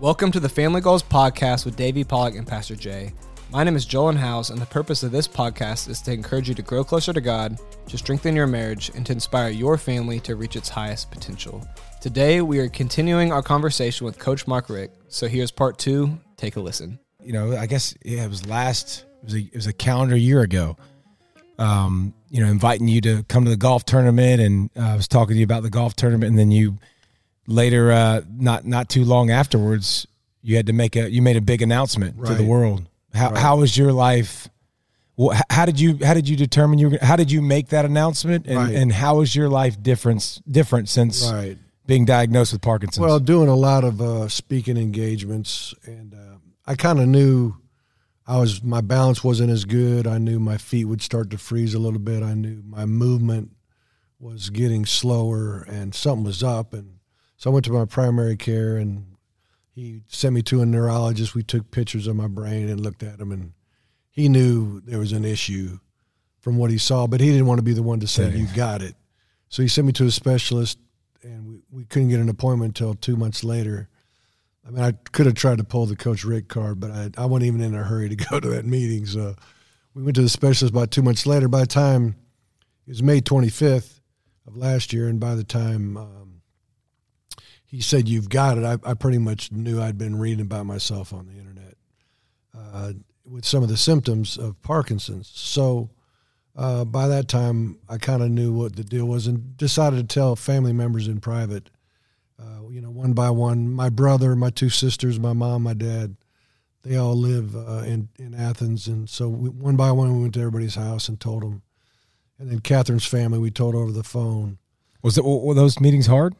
Welcome 0.00 0.30
to 0.30 0.38
the 0.38 0.48
Family 0.48 0.80
Goals 0.80 1.02
Podcast 1.02 1.64
with 1.64 1.74
Davey 1.74 2.04
Pollack 2.04 2.36
and 2.36 2.46
Pastor 2.46 2.76
Jay. 2.76 3.12
My 3.50 3.64
name 3.64 3.74
is 3.74 3.84
Joel 3.84 4.14
House, 4.14 4.50
and 4.50 4.60
the 4.60 4.66
purpose 4.66 5.02
of 5.02 5.10
this 5.10 5.26
podcast 5.26 5.88
is 5.88 6.00
to 6.02 6.12
encourage 6.12 6.48
you 6.48 6.54
to 6.54 6.62
grow 6.62 6.84
closer 6.84 7.12
to 7.12 7.20
God, 7.20 7.58
to 7.88 7.98
strengthen 7.98 8.36
your 8.36 8.46
marriage, 8.46 8.92
and 8.94 9.04
to 9.06 9.12
inspire 9.12 9.48
your 9.48 9.76
family 9.76 10.20
to 10.20 10.36
reach 10.36 10.54
its 10.54 10.68
highest 10.68 11.10
potential. 11.10 11.66
Today, 12.00 12.42
we 12.42 12.60
are 12.60 12.68
continuing 12.68 13.32
our 13.32 13.42
conversation 13.42 14.04
with 14.04 14.20
Coach 14.20 14.46
Mark 14.46 14.68
Richt. 14.68 14.96
So 15.08 15.26
here's 15.26 15.50
part 15.50 15.78
two. 15.78 16.16
Take 16.36 16.54
a 16.54 16.60
listen. 16.60 17.00
You 17.24 17.32
know, 17.32 17.56
I 17.56 17.66
guess 17.66 17.92
yeah, 18.04 18.24
it 18.24 18.30
was 18.30 18.46
last. 18.46 19.04
It 19.22 19.24
was 19.24 19.34
a, 19.34 19.38
it 19.40 19.56
was 19.56 19.66
a 19.66 19.72
calendar 19.72 20.16
year 20.16 20.42
ago. 20.42 20.76
Um, 21.58 22.14
you 22.30 22.40
know, 22.40 22.48
inviting 22.48 22.86
you 22.86 23.00
to 23.00 23.24
come 23.24 23.42
to 23.42 23.50
the 23.50 23.56
golf 23.56 23.84
tournament, 23.84 24.40
and 24.40 24.70
uh, 24.78 24.92
I 24.92 24.94
was 24.94 25.08
talking 25.08 25.34
to 25.34 25.38
you 25.40 25.44
about 25.44 25.64
the 25.64 25.70
golf 25.70 25.96
tournament, 25.96 26.30
and 26.30 26.38
then 26.38 26.52
you 26.52 26.78
later, 27.48 27.90
uh, 27.90 28.20
not 28.30 28.64
not 28.64 28.88
too 28.88 29.04
long 29.04 29.30
afterwards, 29.30 30.06
you 30.42 30.54
had 30.54 30.66
to 30.66 30.72
make 30.72 30.94
a 30.94 31.10
you 31.10 31.22
made 31.22 31.36
a 31.36 31.40
big 31.40 31.62
announcement 31.62 32.14
right. 32.16 32.28
to 32.28 32.34
the 32.34 32.44
world. 32.44 32.88
How 33.12 33.30
right. 33.30 33.38
how 33.38 33.56
was 33.56 33.76
your 33.76 33.92
life? 33.92 34.48
How 35.50 35.66
did 35.66 35.80
you 35.80 35.98
how 36.04 36.14
did 36.14 36.28
you 36.28 36.36
determine 36.36 36.78
you 36.78 36.96
how 37.02 37.16
did 37.16 37.32
you 37.32 37.42
make 37.42 37.70
that 37.70 37.84
announcement 37.84 38.46
and, 38.46 38.56
right. 38.56 38.74
and 38.74 38.92
how 38.92 39.20
is 39.20 39.34
your 39.34 39.48
life 39.48 39.82
different 39.82 40.40
different 40.48 40.88
since 40.88 41.28
being 41.86 42.04
diagnosed 42.04 42.52
with 42.52 42.62
Parkinson's? 42.62 43.04
Well, 43.04 43.18
doing 43.18 43.48
a 43.48 43.56
lot 43.56 43.82
of 43.82 44.00
uh, 44.00 44.28
speaking 44.28 44.76
engagements, 44.76 45.74
and 45.84 46.14
uh, 46.14 46.36
I 46.66 46.76
kind 46.76 47.00
of 47.00 47.08
knew 47.08 47.56
I 48.28 48.38
was 48.38 48.62
my 48.62 48.80
balance 48.80 49.24
wasn't 49.24 49.50
as 49.50 49.64
good. 49.64 50.06
I 50.06 50.18
knew 50.18 50.38
my 50.38 50.58
feet 50.58 50.84
would 50.84 51.02
start 51.02 51.30
to 51.30 51.38
freeze 51.38 51.74
a 51.74 51.80
little 51.80 51.98
bit. 51.98 52.22
I 52.22 52.34
knew 52.34 52.62
my 52.64 52.84
movement 52.84 53.50
was 54.20 54.50
getting 54.50 54.86
slower, 54.86 55.66
and 55.68 55.94
something 55.94 56.24
was 56.24 56.44
up. 56.44 56.74
And 56.74 56.97
so 57.38 57.50
I 57.50 57.52
went 57.54 57.64
to 57.66 57.72
my 57.72 57.84
primary 57.84 58.36
care 58.36 58.76
and 58.76 59.06
he 59.72 60.02
sent 60.08 60.34
me 60.34 60.42
to 60.42 60.60
a 60.60 60.66
neurologist. 60.66 61.36
We 61.36 61.44
took 61.44 61.70
pictures 61.70 62.08
of 62.08 62.16
my 62.16 62.26
brain 62.26 62.68
and 62.68 62.80
looked 62.80 63.04
at 63.04 63.18
them, 63.18 63.30
and 63.30 63.52
he 64.10 64.28
knew 64.28 64.80
there 64.80 64.98
was 64.98 65.12
an 65.12 65.24
issue 65.24 65.78
from 66.40 66.58
what 66.58 66.72
he 66.72 66.78
saw, 66.78 67.06
but 67.06 67.20
he 67.20 67.30
didn't 67.30 67.46
want 67.46 67.60
to 67.60 67.64
be 67.64 67.74
the 67.74 67.82
one 67.82 68.00
to 68.00 68.08
say, 68.08 68.30
You 68.30 68.48
got 68.56 68.82
it. 68.82 68.96
So 69.48 69.62
he 69.62 69.68
sent 69.68 69.86
me 69.86 69.92
to 69.94 70.06
a 70.06 70.10
specialist, 70.10 70.78
and 71.22 71.46
we, 71.46 71.60
we 71.70 71.84
couldn't 71.84 72.08
get 72.08 72.18
an 72.18 72.28
appointment 72.28 72.76
until 72.76 72.94
two 72.94 73.16
months 73.16 73.44
later. 73.44 73.88
I 74.66 74.70
mean, 74.70 74.82
I 74.82 74.92
could 75.12 75.26
have 75.26 75.36
tried 75.36 75.58
to 75.58 75.64
pull 75.64 75.86
the 75.86 75.96
Coach 75.96 76.24
Richt 76.24 76.48
card, 76.48 76.80
but 76.80 76.90
I, 76.90 77.10
I 77.16 77.26
wasn't 77.26 77.46
even 77.46 77.60
in 77.60 77.74
a 77.74 77.84
hurry 77.84 78.08
to 78.08 78.16
go 78.30 78.40
to 78.40 78.48
that 78.48 78.66
meeting. 78.66 79.06
So 79.06 79.36
we 79.94 80.02
went 80.02 80.16
to 80.16 80.22
the 80.22 80.28
specialist 80.28 80.72
about 80.72 80.90
two 80.90 81.02
months 81.02 81.24
later. 81.24 81.46
By 81.46 81.60
the 81.60 81.66
time 81.66 82.16
it 82.84 82.90
was 82.90 83.02
May 83.02 83.20
25th 83.20 84.00
of 84.44 84.56
last 84.56 84.92
year, 84.92 85.06
and 85.06 85.20
by 85.20 85.36
the 85.36 85.44
time 85.44 85.96
um, 85.96 86.27
he 87.68 87.80
said, 87.82 88.08
"You've 88.08 88.30
got 88.30 88.58
it." 88.58 88.64
I, 88.64 88.78
I, 88.82 88.94
pretty 88.94 89.18
much 89.18 89.52
knew 89.52 89.80
I'd 89.80 89.98
been 89.98 90.18
reading 90.18 90.40
about 90.40 90.66
myself 90.66 91.12
on 91.12 91.26
the 91.26 91.38
internet 91.38 91.76
uh, 92.56 92.92
with 93.24 93.44
some 93.44 93.62
of 93.62 93.68
the 93.68 93.76
symptoms 93.76 94.38
of 94.38 94.60
Parkinson's. 94.62 95.30
So 95.34 95.90
uh, 96.56 96.84
by 96.86 97.06
that 97.08 97.28
time, 97.28 97.78
I 97.88 97.98
kind 97.98 98.22
of 98.22 98.30
knew 98.30 98.52
what 98.52 98.74
the 98.74 98.82
deal 98.82 99.06
was 99.06 99.26
and 99.26 99.56
decided 99.56 99.96
to 99.96 100.14
tell 100.14 100.34
family 100.34 100.72
members 100.72 101.06
in 101.06 101.20
private. 101.20 101.70
Uh, 102.40 102.68
you 102.70 102.80
know, 102.80 102.90
one 102.90 103.12
by 103.12 103.30
one. 103.30 103.70
My 103.70 103.90
brother, 103.90 104.34
my 104.34 104.50
two 104.50 104.70
sisters, 104.70 105.20
my 105.20 105.34
mom, 105.34 105.62
my 105.62 105.74
dad. 105.74 106.16
They 106.84 106.96
all 106.96 107.16
live 107.16 107.54
uh, 107.54 107.82
in 107.84 108.08
in 108.18 108.34
Athens, 108.34 108.86
and 108.86 109.10
so 109.10 109.28
we, 109.28 109.50
one 109.50 109.76
by 109.76 109.92
one 109.92 110.14
we 110.14 110.22
went 110.22 110.34
to 110.34 110.40
everybody's 110.40 110.76
house 110.76 111.08
and 111.08 111.20
told 111.20 111.42
them. 111.42 111.62
And 112.38 112.50
then 112.50 112.60
Catherine's 112.60 113.04
family, 113.04 113.38
we 113.38 113.50
told 113.50 113.74
over 113.74 113.92
the 113.92 114.04
phone. 114.04 114.58
Was 115.02 115.18
it 115.18 115.24
were 115.24 115.54
those 115.54 115.80
meetings 115.80 116.06
hard? 116.06 116.34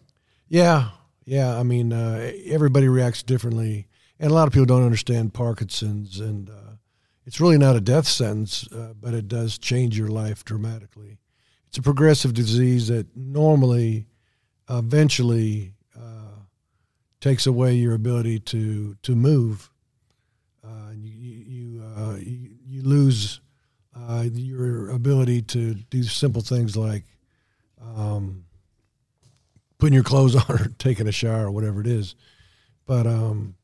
Yeah, 0.49 0.91
yeah, 1.29 1.59
I 1.59 1.63
mean, 1.63 1.93
uh, 1.93 2.33
everybody 2.47 2.89
reacts 2.89 3.23
differently, 3.23 3.87
and 4.19 4.31
a 4.31 4.35
lot 4.35 4.47
of 4.47 4.55
people 4.55 4.65
don't 4.65 4.83
understand 4.85 5.35
Parkinson's, 5.35 6.21
and 6.21 6.49
uh, 6.49 6.77
it's 7.27 7.39
really 7.39 7.59
not 7.59 7.77
a 7.77 7.83
death 7.83 8.09
sentence, 8.09 8.67
uh, 8.73 8.95
but 8.99 9.13
it 9.13 9.29
does 9.29 9.59
change 9.59 9.99
your 9.99 10.09
life 10.09 10.43
dramatically. 10.43 11.19
It's 11.67 11.77
a 11.77 11.83
progressive 11.83 12.33
disease 12.33 12.89
that 12.89 13.15
normally, 13.15 14.07
eventually, 14.71 15.75
uh, 15.95 16.41
takes 17.21 17.47
away 17.47 17.75
your 17.75 17.93
ability 17.93 18.41
to 18.41 18.97
to 19.03 19.15
move. 19.15 19.71
Uh, 20.65 20.93
you 20.95 21.13
you, 21.13 21.83
uh, 21.95 22.17
you, 22.17 22.53
you 22.67 22.83
lose 22.83 23.43
your 24.33 24.89
ability 24.89 25.43
to 25.43 25.75
do 25.75 26.03
simple 26.05 26.41
things 26.41 26.75
like. 26.75 27.05
Um, 27.83 28.47
putting 29.79 29.95
your 29.95 30.05
clothes 30.05 30.37
on 30.37 30.45
or 30.49 30.69
taking 30.79 31.09
a 31.09 31.13
shower 31.13 31.47
or 31.47 31.51
whatever 31.51 31.81
it 31.81 31.87
is. 31.87 32.15
But 32.87 33.07
um, 33.07 33.55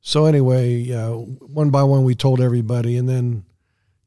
so 0.00 0.26
anyway, 0.26 0.90
uh, 0.92 1.12
one 1.12 1.70
by 1.70 1.82
one, 1.82 2.04
we 2.04 2.14
told 2.14 2.40
everybody, 2.40 2.96
and 2.96 3.08
then 3.08 3.44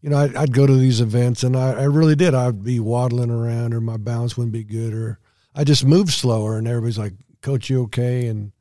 you 0.02 0.10
know 0.10 0.18
I'd, 0.18 0.36
I'd 0.36 0.54
go 0.54 0.66
to 0.66 0.76
these 0.76 1.02
events, 1.02 1.44
and 1.44 1.56
I, 1.56 1.74
I, 1.74 1.84
really 1.84 2.16
did. 2.16 2.34
I'd 2.34 2.64
be 2.64 2.80
waddling 2.80 3.30
around, 3.30 3.74
or 3.74 3.82
my 3.82 3.98
balance 3.98 4.36
wouldn't 4.36 4.54
be 4.54 4.64
good, 4.64 4.94
or 4.94 5.20
I 5.54 5.64
just 5.64 5.86
moved 5.86 6.12
slower, 6.12 6.58
and 6.58 6.68
everybody's 6.68 6.98
like, 6.98 7.14
"Coach, 7.42 7.70
you 7.70 7.84
okay?" 7.84 8.28
And 8.28 8.52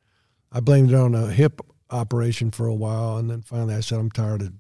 I 0.53 0.61
blamed 0.61 0.91
it 0.91 0.97
on 0.97 1.15
a 1.15 1.29
hip 1.29 1.61
operation 1.89 2.51
for 2.51 2.67
a 2.67 2.75
while, 2.75 3.17
and 3.17 3.31
then 3.31 3.43
finally 3.43 3.75
I 3.75 3.81
said, 3.81 3.99
"I'm 3.99 4.11
tired 4.11 4.43
of." 4.43 4.53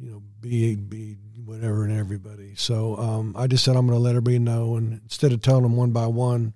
You 0.00 0.12
know, 0.12 0.22
be 0.40 0.76
be 0.76 1.16
whatever 1.44 1.82
and 1.82 1.92
everybody. 1.92 2.54
So 2.54 2.96
um, 2.96 3.34
I 3.36 3.48
just 3.48 3.64
said 3.64 3.74
I'm 3.74 3.86
going 3.86 3.98
to 3.98 4.02
let 4.02 4.10
everybody 4.10 4.38
know, 4.38 4.76
and 4.76 5.00
instead 5.02 5.32
of 5.32 5.42
telling 5.42 5.64
them 5.64 5.76
one 5.76 5.90
by 5.90 6.06
one, 6.06 6.54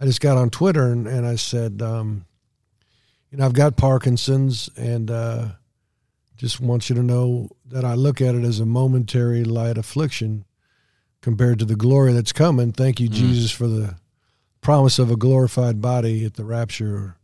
I 0.00 0.04
just 0.04 0.20
got 0.20 0.36
on 0.36 0.50
Twitter 0.50 0.90
and, 0.92 1.06
and 1.06 1.26
I 1.26 1.36
said, 1.36 1.80
um, 1.80 2.26
you 3.30 3.38
know, 3.38 3.46
I've 3.46 3.54
got 3.54 3.76
Parkinson's 3.76 4.68
and 4.76 5.10
uh, 5.10 5.48
just 6.36 6.60
want 6.60 6.88
you 6.88 6.96
to 6.96 7.02
know 7.02 7.48
that 7.66 7.84
I 7.84 7.94
look 7.94 8.20
at 8.20 8.34
it 8.34 8.44
as 8.44 8.60
a 8.60 8.66
momentary 8.66 9.44
light 9.44 9.78
affliction 9.78 10.44
compared 11.22 11.58
to 11.58 11.64
the 11.64 11.76
glory 11.76 12.12
that's 12.12 12.32
coming. 12.32 12.72
Thank 12.72 13.00
you, 13.00 13.08
mm. 13.08 13.12
Jesus, 13.12 13.50
for 13.50 13.66
the 13.66 13.96
promise 14.60 14.98
of 14.98 15.10
a 15.10 15.16
glorified 15.16 15.80
body 15.80 16.24
at 16.24 16.34
the 16.34 16.44
rapture 16.44 17.16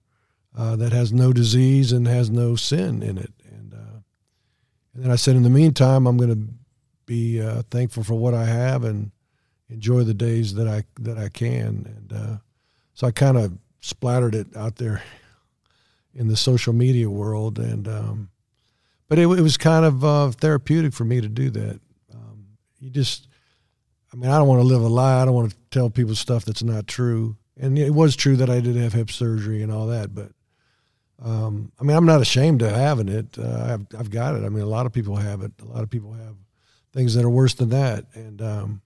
uh, 0.57 0.77
that 0.77 0.93
has 0.93 1.13
no 1.13 1.33
disease 1.33 1.93
and 1.93 2.07
has 2.07 2.31
no 2.31 2.57
sin 2.57 3.03
in 3.03 3.19
it. 3.19 3.33
And, 3.51 3.75
uh, 3.75 4.01
and 4.95 5.05
then 5.05 5.11
I 5.11 5.17
said, 5.17 5.37
in 5.37 5.43
the 5.43 5.51
meantime, 5.51 6.07
I'm 6.07 6.17
going 6.17 6.31
to 6.31 6.55
be 7.07 7.41
uh, 7.41 7.63
thankful 7.71 8.05
for 8.05 8.15
what 8.15 8.35
I 8.35 8.45
have 8.45 8.85
and 8.85 9.11
enjoy 9.69 10.05
the 10.05 10.15
days 10.15 10.55
that 10.55 10.69
I 10.69 10.85
that 11.01 11.19
I 11.19 11.29
can. 11.29 11.87
And 11.97 12.13
uh, 12.13 12.37
so 13.03 13.09
I 13.09 13.11
kind 13.11 13.37
of 13.37 13.59
splattered 13.81 14.37
it 14.37 14.57
out 14.57 14.77
there 14.77 15.03
in 16.15 16.29
the 16.29 16.37
social 16.37 16.73
media 16.73 17.11
world, 17.11 17.59
and 17.59 17.89
um, 17.89 18.31
but 19.09 19.19
it, 19.19 19.23
it, 19.23 19.41
was 19.41 19.57
kind 19.57 19.85
of 19.85 20.05
uh, 20.05 20.31
therapeutic 20.31 20.93
for 20.93 21.05
me 21.05 21.21
to 21.21 21.29
do 21.29 21.51
that. 21.51 21.81
Um, 22.15 22.47
you 22.79 22.91
just, 22.91 23.27
I 24.13 24.17
mean, 24.17 24.31
I 24.31 24.39
don't 24.39 24.47
want 24.47 24.61
to 24.61 24.67
live 24.69 24.83
a 24.83 24.87
lie. 24.87 25.21
I 25.21 25.25
don't 25.25 25.35
want 25.35 25.51
to 25.51 25.57
tell 25.73 25.91
people 25.91 26.15
stuff 26.15 26.45
that's 26.45 26.63
not 26.63 26.87
true. 26.87 27.37
And 27.59 27.77
it 27.77 27.93
was 27.93 28.15
true 28.15 28.37
that 28.37 28.49
I 28.49 28.61
did 28.61 28.77
have 28.77 28.93
hip 28.93 29.11
surgery 29.11 29.65
and 29.65 29.73
all 29.73 29.89
that, 29.89 30.15
but 30.15 30.31
um, 31.25 31.73
I 31.81 31.83
mean, 31.83 31.97
I'm 31.97 32.07
not 32.07 32.21
ashamed 32.21 32.63
of 32.63 32.71
having 32.71 33.09
it. 33.09 33.37
Uh, 33.37 33.65
I've 33.69 33.99
I've 33.99 34.11
got 34.11 34.37
it. 34.37 34.45
I 34.45 34.49
mean, 34.49 34.63
a 34.63 34.67
lot 34.67 34.87
of 34.87 34.93
people 34.93 35.17
have 35.17 35.43
it. 35.43 35.51
A 35.61 35.65
lot 35.65 35.83
of 35.83 35.91
people 35.91 36.13
have 36.13 36.37
things 36.93 37.17
that 37.17 37.25
are 37.25 37.31
worse 37.31 37.55
than 37.55 37.71
that, 37.71 38.07
and 38.15 38.41
um, 38.41 38.83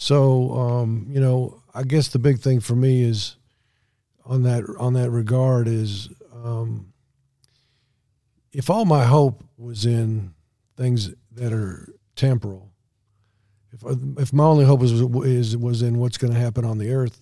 so 0.00 0.52
um, 0.52 1.08
you 1.10 1.20
know, 1.20 1.60
I 1.74 1.82
guess 1.82 2.06
the 2.06 2.20
big 2.20 2.38
thing 2.38 2.60
for 2.60 2.76
me 2.76 3.02
is 3.02 3.36
on 4.24 4.44
that 4.44 4.62
on 4.78 4.92
that 4.92 5.10
regard 5.10 5.66
is 5.66 6.08
um, 6.32 6.92
if 8.52 8.70
all 8.70 8.84
my 8.84 9.04
hope 9.04 9.42
was 9.56 9.84
in 9.84 10.34
things 10.76 11.10
that 11.32 11.52
are 11.52 11.92
temporal, 12.14 12.70
if 13.72 13.82
if 14.18 14.32
my 14.32 14.44
only 14.44 14.64
hope 14.64 14.78
was 14.78 14.92
is 14.92 15.56
was 15.56 15.82
in 15.82 15.98
what's 15.98 16.16
going 16.16 16.32
to 16.32 16.38
happen 16.38 16.64
on 16.64 16.78
the 16.78 16.92
earth, 16.92 17.20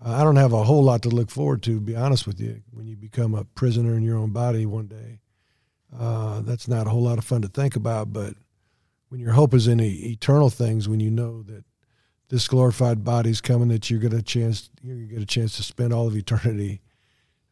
I 0.00 0.24
don't 0.24 0.36
have 0.36 0.54
a 0.54 0.64
whole 0.64 0.82
lot 0.82 1.02
to 1.02 1.10
look 1.10 1.30
forward 1.30 1.62
to. 1.64 1.74
To 1.74 1.80
be 1.80 1.94
honest 1.94 2.26
with 2.26 2.40
you, 2.40 2.62
when 2.70 2.86
you 2.86 2.96
become 2.96 3.34
a 3.34 3.44
prisoner 3.44 3.94
in 3.94 4.02
your 4.02 4.16
own 4.16 4.30
body 4.30 4.64
one 4.64 4.86
day, 4.86 5.20
uh, 5.94 6.40
that's 6.40 6.68
not 6.68 6.86
a 6.86 6.90
whole 6.90 7.02
lot 7.02 7.18
of 7.18 7.24
fun 7.24 7.42
to 7.42 7.48
think 7.48 7.76
about. 7.76 8.14
But 8.14 8.32
when 9.10 9.20
your 9.20 9.32
hope 9.32 9.52
is 9.52 9.68
in 9.68 9.78
eternal 9.78 10.48
things, 10.48 10.88
when 10.88 11.00
you 11.00 11.10
know 11.10 11.42
that 11.42 11.64
this 12.28 12.46
glorified 12.46 13.04
body's 13.04 13.40
coming 13.40 13.68
that 13.68 13.90
you're 13.90 14.00
going 14.00 14.16
to 14.16 14.22
chance 14.22 14.70
you're 14.82 14.96
going 14.96 15.08
to 15.08 15.14
get 15.14 15.22
a 15.22 15.26
chance 15.26 15.56
to 15.56 15.62
spend 15.62 15.92
all 15.92 16.06
of 16.06 16.16
eternity 16.16 16.80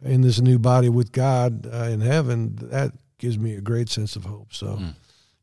in 0.02 0.20
this 0.20 0.40
new 0.40 0.58
body 0.58 0.88
with 0.88 1.12
God 1.12 1.66
uh, 1.72 1.84
in 1.84 2.00
heaven. 2.00 2.56
That 2.60 2.92
gives 3.18 3.38
me 3.38 3.54
a 3.54 3.60
great 3.60 3.88
sense 3.88 4.16
of 4.16 4.24
hope. 4.24 4.52
So, 4.52 4.66
mm. 4.66 4.94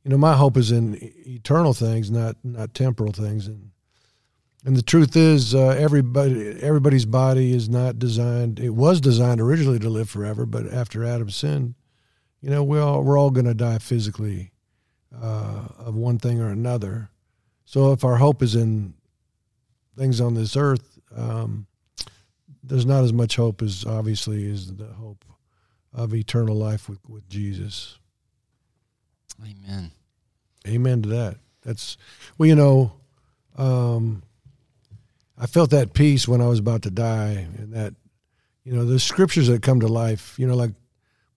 you 0.04 0.12
know, 0.12 0.18
my 0.18 0.36
hope 0.36 0.58
is 0.58 0.72
in 0.72 0.98
eternal 1.26 1.74
things, 1.74 2.12
not 2.12 2.36
not 2.44 2.74
temporal 2.74 3.12
things. 3.12 3.48
And 3.48 3.72
and 4.66 4.78
the 4.78 4.84
truth 4.84 5.16
is, 5.16 5.54
uh, 5.56 5.76
everybody 5.78 6.62
everybody's 6.62 7.06
body 7.06 7.54
is 7.54 7.68
not 7.68 8.00
designed. 8.00 8.60
It 8.60 8.72
was 8.72 9.02
designed 9.02 9.42
originally 9.42 9.80
to 9.80 9.90
live 9.90 10.10
forever, 10.10 10.46
but 10.46 10.72
after 10.72 11.04
Adam 11.04 11.30
sinned, 11.30 11.76
you 12.42 12.50
know, 12.50 12.64
we 12.64 12.78
all 12.78 13.04
we're 13.04 13.18
all 13.18 13.32
going 13.32 13.48
to 13.48 13.54
die 13.54 13.80
physically 13.80 14.52
uh, 15.20 15.68
of 15.80 15.96
one 15.96 16.20
thing 16.20 16.40
or 16.40 16.50
another. 16.50 17.10
So 17.66 17.92
if 17.92 18.04
our 18.04 18.18
hope 18.18 18.44
is 18.44 18.56
in 18.56 18.94
things 19.98 20.22
on 20.22 20.34
this 20.34 20.56
earth, 20.56 21.00
um, 21.16 21.68
there's 22.64 22.86
not 22.86 23.04
as 23.04 23.14
much 23.14 23.36
hope 23.36 23.62
as 23.62 23.86
obviously 23.86 24.46
is 24.46 24.76
the 24.76 24.86
hope 24.86 25.26
of 25.94 26.14
eternal 26.14 26.56
life 26.56 26.90
with, 26.90 27.00
with 27.08 27.28
Jesus. 27.30 28.00
Amen. 29.42 29.92
Amen 30.68 31.02
to 31.02 31.10
that. 31.10 31.38
That's 31.64 31.98
well, 32.38 32.48
you 32.48 32.56
know, 32.56 32.94
um, 33.58 34.24
I 35.38 35.46
felt 35.46 35.72
that 35.72 35.94
peace 35.94 36.28
when 36.28 36.42
I 36.42 36.48
was 36.48 36.60
about 36.60 36.84
to 36.84 36.92
die, 36.92 37.48
and 37.58 37.74
that 37.74 37.94
you 38.64 38.74
know 38.74 38.86
the 38.86 39.00
scriptures 39.00 39.48
that 39.48 39.62
come 39.62 39.80
to 39.80 39.88
life. 39.88 40.36
You 40.38 40.48
know, 40.48 40.56
like 40.56 40.72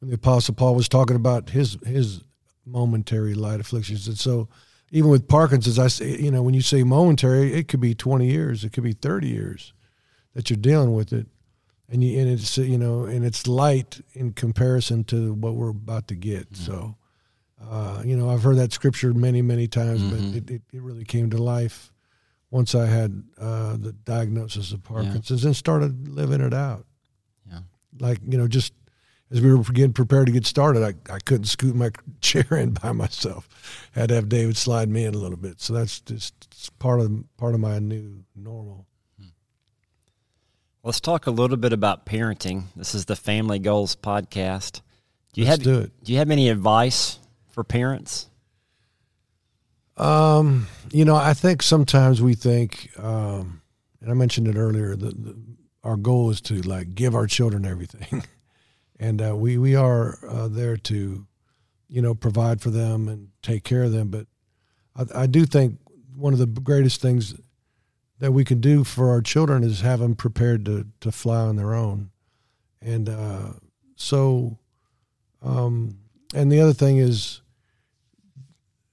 when 0.00 0.11
the 0.11 0.17
Apostle 0.17 0.55
Paul 0.55 0.75
was 0.75 0.88
talking 0.88 1.17
about 1.17 1.50
his 1.50 1.79
his 1.87 2.20
momentary 2.64 3.35
light 3.35 3.61
afflictions, 3.61 4.06
and 4.08 4.19
so 4.19 4.49
even 4.90 5.10
with 5.10 5.28
Parkinson's, 5.28 5.78
I 5.78 5.88
say, 5.88 6.16
you 6.16 6.30
know, 6.30 6.42
when 6.42 6.54
you 6.54 6.62
say 6.62 6.82
momentary, 6.82 7.54
it 7.54 7.68
could 7.68 7.80
be 7.80 7.94
twenty 7.94 8.30
years, 8.30 8.64
it 8.64 8.72
could 8.72 8.84
be 8.84 8.92
thirty 8.92 9.28
years 9.28 9.72
that 10.34 10.50
you're 10.50 10.56
dealing 10.56 10.94
with 10.94 11.12
it, 11.12 11.26
and 11.88 12.04
you 12.04 12.18
and 12.20 12.28
it's 12.28 12.58
you 12.58 12.78
know, 12.78 13.04
and 13.04 13.24
it's 13.24 13.46
light 13.46 14.00
in 14.14 14.32
comparison 14.32 15.04
to 15.04 15.34
what 15.34 15.54
we're 15.54 15.70
about 15.70 16.08
to 16.08 16.14
get. 16.14 16.52
Mm-hmm. 16.52 16.64
So 16.64 16.96
uh, 17.62 18.02
you 18.04 18.16
know, 18.16 18.30
I've 18.30 18.42
heard 18.42 18.56
that 18.56 18.72
scripture 18.72 19.14
many, 19.14 19.42
many 19.42 19.66
times, 19.66 20.00
mm-hmm. 20.00 20.10
but 20.10 20.36
it, 20.36 20.50
it, 20.50 20.62
it, 20.72 20.82
really 20.82 21.04
came 21.04 21.30
to 21.30 21.38
life 21.38 21.92
once 22.50 22.74
I 22.74 22.86
had 22.86 23.22
uh, 23.38 23.76
the 23.76 23.92
diagnosis 24.04 24.72
of 24.72 24.84
Parkinson's 24.84 25.42
yeah. 25.42 25.48
and 25.48 25.56
started 25.56 26.08
living 26.08 26.40
it 26.42 26.52
out. 26.52 26.84
Yeah. 27.50 27.60
Like, 27.98 28.20
you 28.28 28.36
know, 28.36 28.46
just 28.46 28.74
as 29.31 29.40
we 29.40 29.55
were 29.55 29.62
getting 29.64 29.93
prepared 29.93 30.26
to 30.26 30.32
get 30.32 30.46
started, 30.46 30.82
I, 30.82 31.12
I 31.12 31.19
couldn't 31.19 31.46
scoot 31.46 31.75
my 31.75 31.90
chair 32.20 32.46
in 32.52 32.70
by 32.70 32.93
myself. 32.93 33.49
Had 33.93 34.11
to 34.11 34.14
have 34.14 34.28
David 34.28 34.56
slide 34.56 34.88
me 34.88 35.05
in 35.05 35.14
a 35.14 35.19
little 35.19 35.37
bit. 35.37 35.61
So 35.61 35.73
that's 35.73 36.00
just 36.00 36.78
part 36.78 37.00
of 37.00 37.25
part 37.37 37.55
of 37.55 37.61
my 37.61 37.78
new 37.78 38.25
normal. 38.34 38.87
Let's 40.82 41.00
talk 41.00 41.26
a 41.26 41.32
little 41.32 41.56
bit 41.56 41.73
about 41.73 42.06
parenting. 42.06 42.67
This 42.76 42.94
is 42.94 43.06
the 43.06 43.17
Family 43.17 43.58
Goals 43.58 43.96
podcast. 43.96 44.82
Do 45.32 45.40
you 45.40 45.49
Let's 45.49 45.58
have 45.58 45.64
do 45.64 45.81
it. 45.81 46.05
Do 46.05 46.12
you 46.12 46.19
have 46.19 46.31
any 46.31 46.49
advice 46.49 47.19
for 47.50 47.64
parents? 47.64 48.29
Um, 49.96 50.69
you 50.93 51.05
know, 51.05 51.17
I 51.17 51.34
think 51.34 51.62
sometimes 51.62 52.22
we 52.22 52.34
think, 52.34 52.90
um, 52.99 53.62
and 54.00 54.11
I 54.11 54.14
mentioned 54.14 54.46
it 54.46 54.56
earlier, 54.56 54.94
that 54.94 55.37
our 55.82 55.96
goal 55.96 56.31
is 56.31 56.40
to 56.43 56.61
like 56.62 56.94
give 56.94 57.14
our 57.14 57.26
children 57.26 57.64
everything, 57.64 58.22
and 58.98 59.22
uh, 59.22 59.37
we 59.37 59.58
we 59.58 59.75
are 59.75 60.19
uh, 60.28 60.48
there 60.48 60.76
to, 60.76 61.26
you 61.88 62.02
know, 62.02 62.14
provide 62.14 62.60
for 62.60 62.70
them 62.70 63.08
and 63.08 63.28
take 63.43 63.64
care 63.64 63.84
of 63.84 63.93
them. 63.93 64.08
But 64.08 64.26
I, 64.94 65.22
I 65.22 65.26
do 65.26 65.44
think 65.44 65.78
one 66.14 66.32
of 66.32 66.38
the 66.38 66.46
greatest 66.46 67.00
things 67.00 67.34
that 68.19 68.32
we 68.32 68.44
can 68.44 68.60
do 68.60 68.82
for 68.84 69.10
our 69.10 69.20
children 69.20 69.62
is 69.62 69.81
have 69.82 70.00
them 70.00 70.14
prepared 70.14 70.64
to 70.66 70.87
to 71.00 71.12
fly 71.12 71.40
on 71.40 71.56
their 71.56 71.75
own, 71.75 72.10
and 72.81 73.08
uh, 73.08 73.52
so, 73.96 74.58
um, 75.43 75.98
and 76.34 76.50
the 76.50 76.60
other 76.60 76.72
thing 76.75 76.98
is 76.98 77.43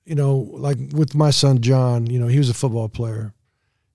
you 0.06 0.16
know, 0.16 0.50
like 0.52 0.78
with 0.94 1.16
my 1.16 1.30
son 1.30 1.62
John, 1.62 2.08
you 2.08 2.20
know, 2.20 2.28
he 2.28 2.38
was 2.38 2.50
a 2.50 2.54
football 2.54 2.90
player, 2.90 3.34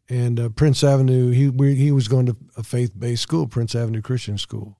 and 0.08 0.40
uh, 0.40 0.48
Prince 0.48 0.82
Avenue, 0.82 1.30
he 1.30 1.48
we, 1.48 1.74
he 1.74 1.92
was 1.92 2.08
going 2.08 2.26
to 2.26 2.36
a 2.56 2.62
faith 2.62 2.98
based 2.98 3.22
school, 3.22 3.46
Prince 3.46 3.74
Avenue 3.74 4.00
Christian 4.00 4.38
School, 4.38 4.78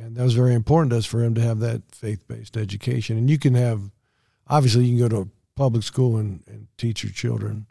and 0.00 0.16
that 0.16 0.22
was 0.22 0.34
very 0.34 0.54
important 0.54 0.90
to 0.90 0.98
us 0.98 1.06
for 1.06 1.22
him 1.22 1.34
to 1.34 1.40
have 1.40 1.60
that 1.60 1.82
faith 1.92 2.26
based 2.28 2.56
education. 2.56 3.18
And 3.18 3.28
you 3.28 3.38
can 3.38 3.54
have, 3.54 3.90
obviously, 4.46 4.84
you 4.84 4.96
can 4.96 5.08
go 5.08 5.16
to 5.16 5.28
a 5.28 5.58
public 5.58 5.82
school 5.82 6.16
and, 6.16 6.42
and 6.46 6.68
teach 6.76 7.02
your 7.02 7.12
children 7.12 7.66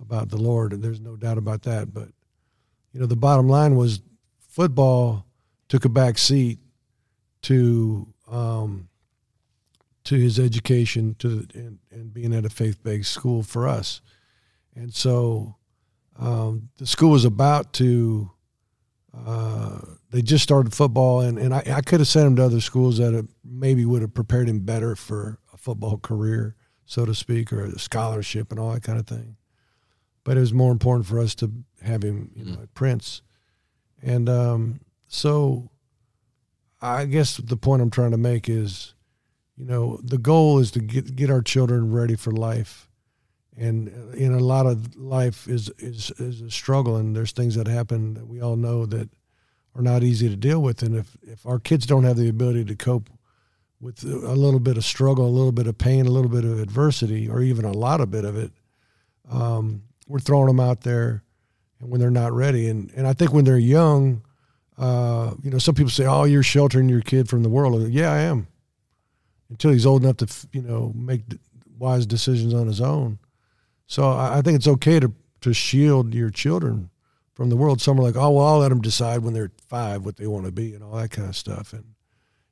about 0.00 0.30
the 0.30 0.36
Lord, 0.36 0.72
and 0.72 0.82
there's 0.82 1.00
no 1.00 1.16
doubt 1.16 1.38
about 1.38 1.62
that. 1.62 1.92
But 1.92 2.08
you 2.92 3.00
know, 3.00 3.06
the 3.06 3.16
bottom 3.16 3.48
line 3.48 3.76
was 3.76 4.00
football 4.38 5.26
took 5.68 5.84
a 5.84 5.88
back 5.88 6.18
seat 6.18 6.58
to 7.42 8.08
um, 8.30 8.88
to 10.04 10.16
his 10.16 10.38
education 10.38 11.14
to 11.18 11.46
and, 11.54 11.78
and 11.90 12.12
being 12.12 12.34
at 12.34 12.44
a 12.44 12.50
faith-based 12.50 13.10
school 13.10 13.42
for 13.42 13.68
us 13.68 14.00
and 14.74 14.94
so 14.94 15.56
um, 16.18 16.70
the 16.78 16.86
school 16.86 17.10
was 17.10 17.24
about 17.24 17.72
to 17.74 18.30
uh, 19.26 19.78
they 20.10 20.22
just 20.22 20.44
started 20.44 20.72
football 20.72 21.20
and, 21.20 21.38
and 21.38 21.54
I, 21.54 21.62
I 21.66 21.80
could 21.80 22.00
have 22.00 22.08
sent 22.08 22.26
him 22.26 22.36
to 22.36 22.44
other 22.44 22.60
schools 22.60 22.98
that 22.98 23.26
maybe 23.44 23.84
would 23.84 24.02
have 24.02 24.14
prepared 24.14 24.48
him 24.48 24.60
better 24.60 24.96
for 24.96 25.38
a 25.52 25.56
football 25.56 25.98
career 25.98 26.54
so 26.86 27.04
to 27.04 27.14
speak 27.14 27.52
or 27.52 27.64
a 27.64 27.78
scholarship 27.78 28.50
and 28.50 28.58
all 28.58 28.72
that 28.72 28.82
kind 28.82 28.98
of 28.98 29.06
thing. 29.06 29.36
But 30.24 30.36
it 30.36 30.40
was 30.40 30.54
more 30.54 30.72
important 30.72 31.06
for 31.06 31.18
us 31.18 31.34
to 31.36 31.52
have 31.82 32.02
him 32.02 32.30
you 32.34 32.44
know 32.44 32.52
mm-hmm. 32.52 32.62
at 32.62 32.74
prince. 32.74 33.22
And 34.02 34.28
um, 34.28 34.80
so 35.08 35.70
i 36.80 37.04
guess 37.06 37.38
the 37.38 37.56
point 37.56 37.82
i'm 37.82 37.90
trying 37.90 38.12
to 38.12 38.16
make 38.16 38.48
is 38.48 38.94
you 39.58 39.64
know, 39.64 39.98
the 40.04 40.18
goal 40.18 40.60
is 40.60 40.70
to 40.72 40.80
get 40.80 41.16
get 41.16 41.30
our 41.30 41.42
children 41.42 41.92
ready 41.92 42.14
for 42.14 42.30
life, 42.30 42.87
and 43.58 43.88
in 44.14 44.32
a 44.32 44.38
lot 44.38 44.66
of 44.66 44.96
life 44.96 45.48
is 45.48 45.70
is 45.78 46.10
is 46.18 46.40
a 46.40 46.50
struggle, 46.50 46.96
and 46.96 47.14
there's 47.14 47.32
things 47.32 47.56
that 47.56 47.66
happen 47.66 48.14
that 48.14 48.26
we 48.26 48.40
all 48.40 48.56
know 48.56 48.86
that 48.86 49.08
are 49.74 49.82
not 49.82 50.02
easy 50.02 50.28
to 50.28 50.36
deal 50.36 50.62
with, 50.62 50.82
and 50.82 50.96
if 50.96 51.16
if 51.22 51.44
our 51.46 51.58
kids 51.58 51.86
don't 51.86 52.04
have 52.04 52.16
the 52.16 52.28
ability 52.28 52.64
to 52.66 52.76
cope 52.76 53.10
with 53.80 54.02
a 54.04 54.34
little 54.34 54.60
bit 54.60 54.76
of 54.76 54.84
struggle, 54.84 55.26
a 55.26 55.28
little 55.28 55.52
bit 55.52 55.66
of 55.66 55.78
pain, 55.78 56.06
a 56.06 56.10
little 56.10 56.30
bit 56.30 56.44
of 56.44 56.58
adversity, 56.60 57.28
or 57.28 57.42
even 57.42 57.64
a 57.64 57.72
lot 57.72 58.00
of 58.00 58.10
bit 58.10 58.24
of 58.24 58.36
it, 58.36 58.52
um, 59.30 59.82
we're 60.06 60.18
throwing 60.18 60.46
them 60.46 60.60
out 60.60 60.82
there, 60.82 61.22
and 61.80 61.90
when 61.90 62.00
they're 62.00 62.10
not 62.10 62.32
ready, 62.32 62.68
and 62.68 62.92
and 62.94 63.06
I 63.06 63.12
think 63.12 63.32
when 63.32 63.44
they're 63.44 63.58
young. 63.58 64.22
Uh, 64.76 65.34
you 65.42 65.50
know, 65.50 65.58
some 65.58 65.74
people 65.74 65.90
say, 65.90 66.06
"Oh, 66.06 66.22
you're 66.22 66.44
sheltering 66.44 66.88
your 66.88 67.00
kid 67.00 67.28
from 67.28 67.42
the 67.42 67.48
world." 67.48 67.90
Yeah, 67.90 68.12
I 68.12 68.18
am 68.18 68.46
until 69.50 69.72
he's 69.72 69.84
old 69.84 70.04
enough 70.04 70.18
to 70.18 70.28
you 70.52 70.62
know 70.62 70.92
make 70.94 71.22
wise 71.78 72.06
decisions 72.06 72.54
on 72.54 72.68
his 72.68 72.80
own. 72.80 73.18
So 73.88 74.10
I, 74.10 74.40
think 74.42 74.56
it's 74.56 74.68
okay 74.68 75.00
to 75.00 75.12
to 75.40 75.52
shield 75.52 76.14
your 76.14 76.30
children 76.30 76.90
from 77.34 77.48
the 77.48 77.56
world. 77.56 77.80
Some 77.80 77.98
are 77.98 78.02
like, 78.02 78.16
oh 78.16 78.30
well, 78.30 78.46
I'll 78.46 78.58
let 78.58 78.68
them 78.68 78.82
decide 78.82 79.22
when 79.22 79.34
they're 79.34 79.50
five 79.68 80.04
what 80.04 80.16
they 80.16 80.26
want 80.26 80.44
to 80.46 80.52
be 80.52 80.74
and 80.74 80.84
all 80.84 80.94
that 80.96 81.10
kind 81.10 81.28
of 81.28 81.34
stuff. 81.36 81.72
And 81.72 81.94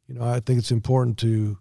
you 0.09 0.15
know, 0.15 0.25
I 0.25 0.41
think 0.41 0.59
it's 0.59 0.73
important 0.73 1.19
to 1.19 1.59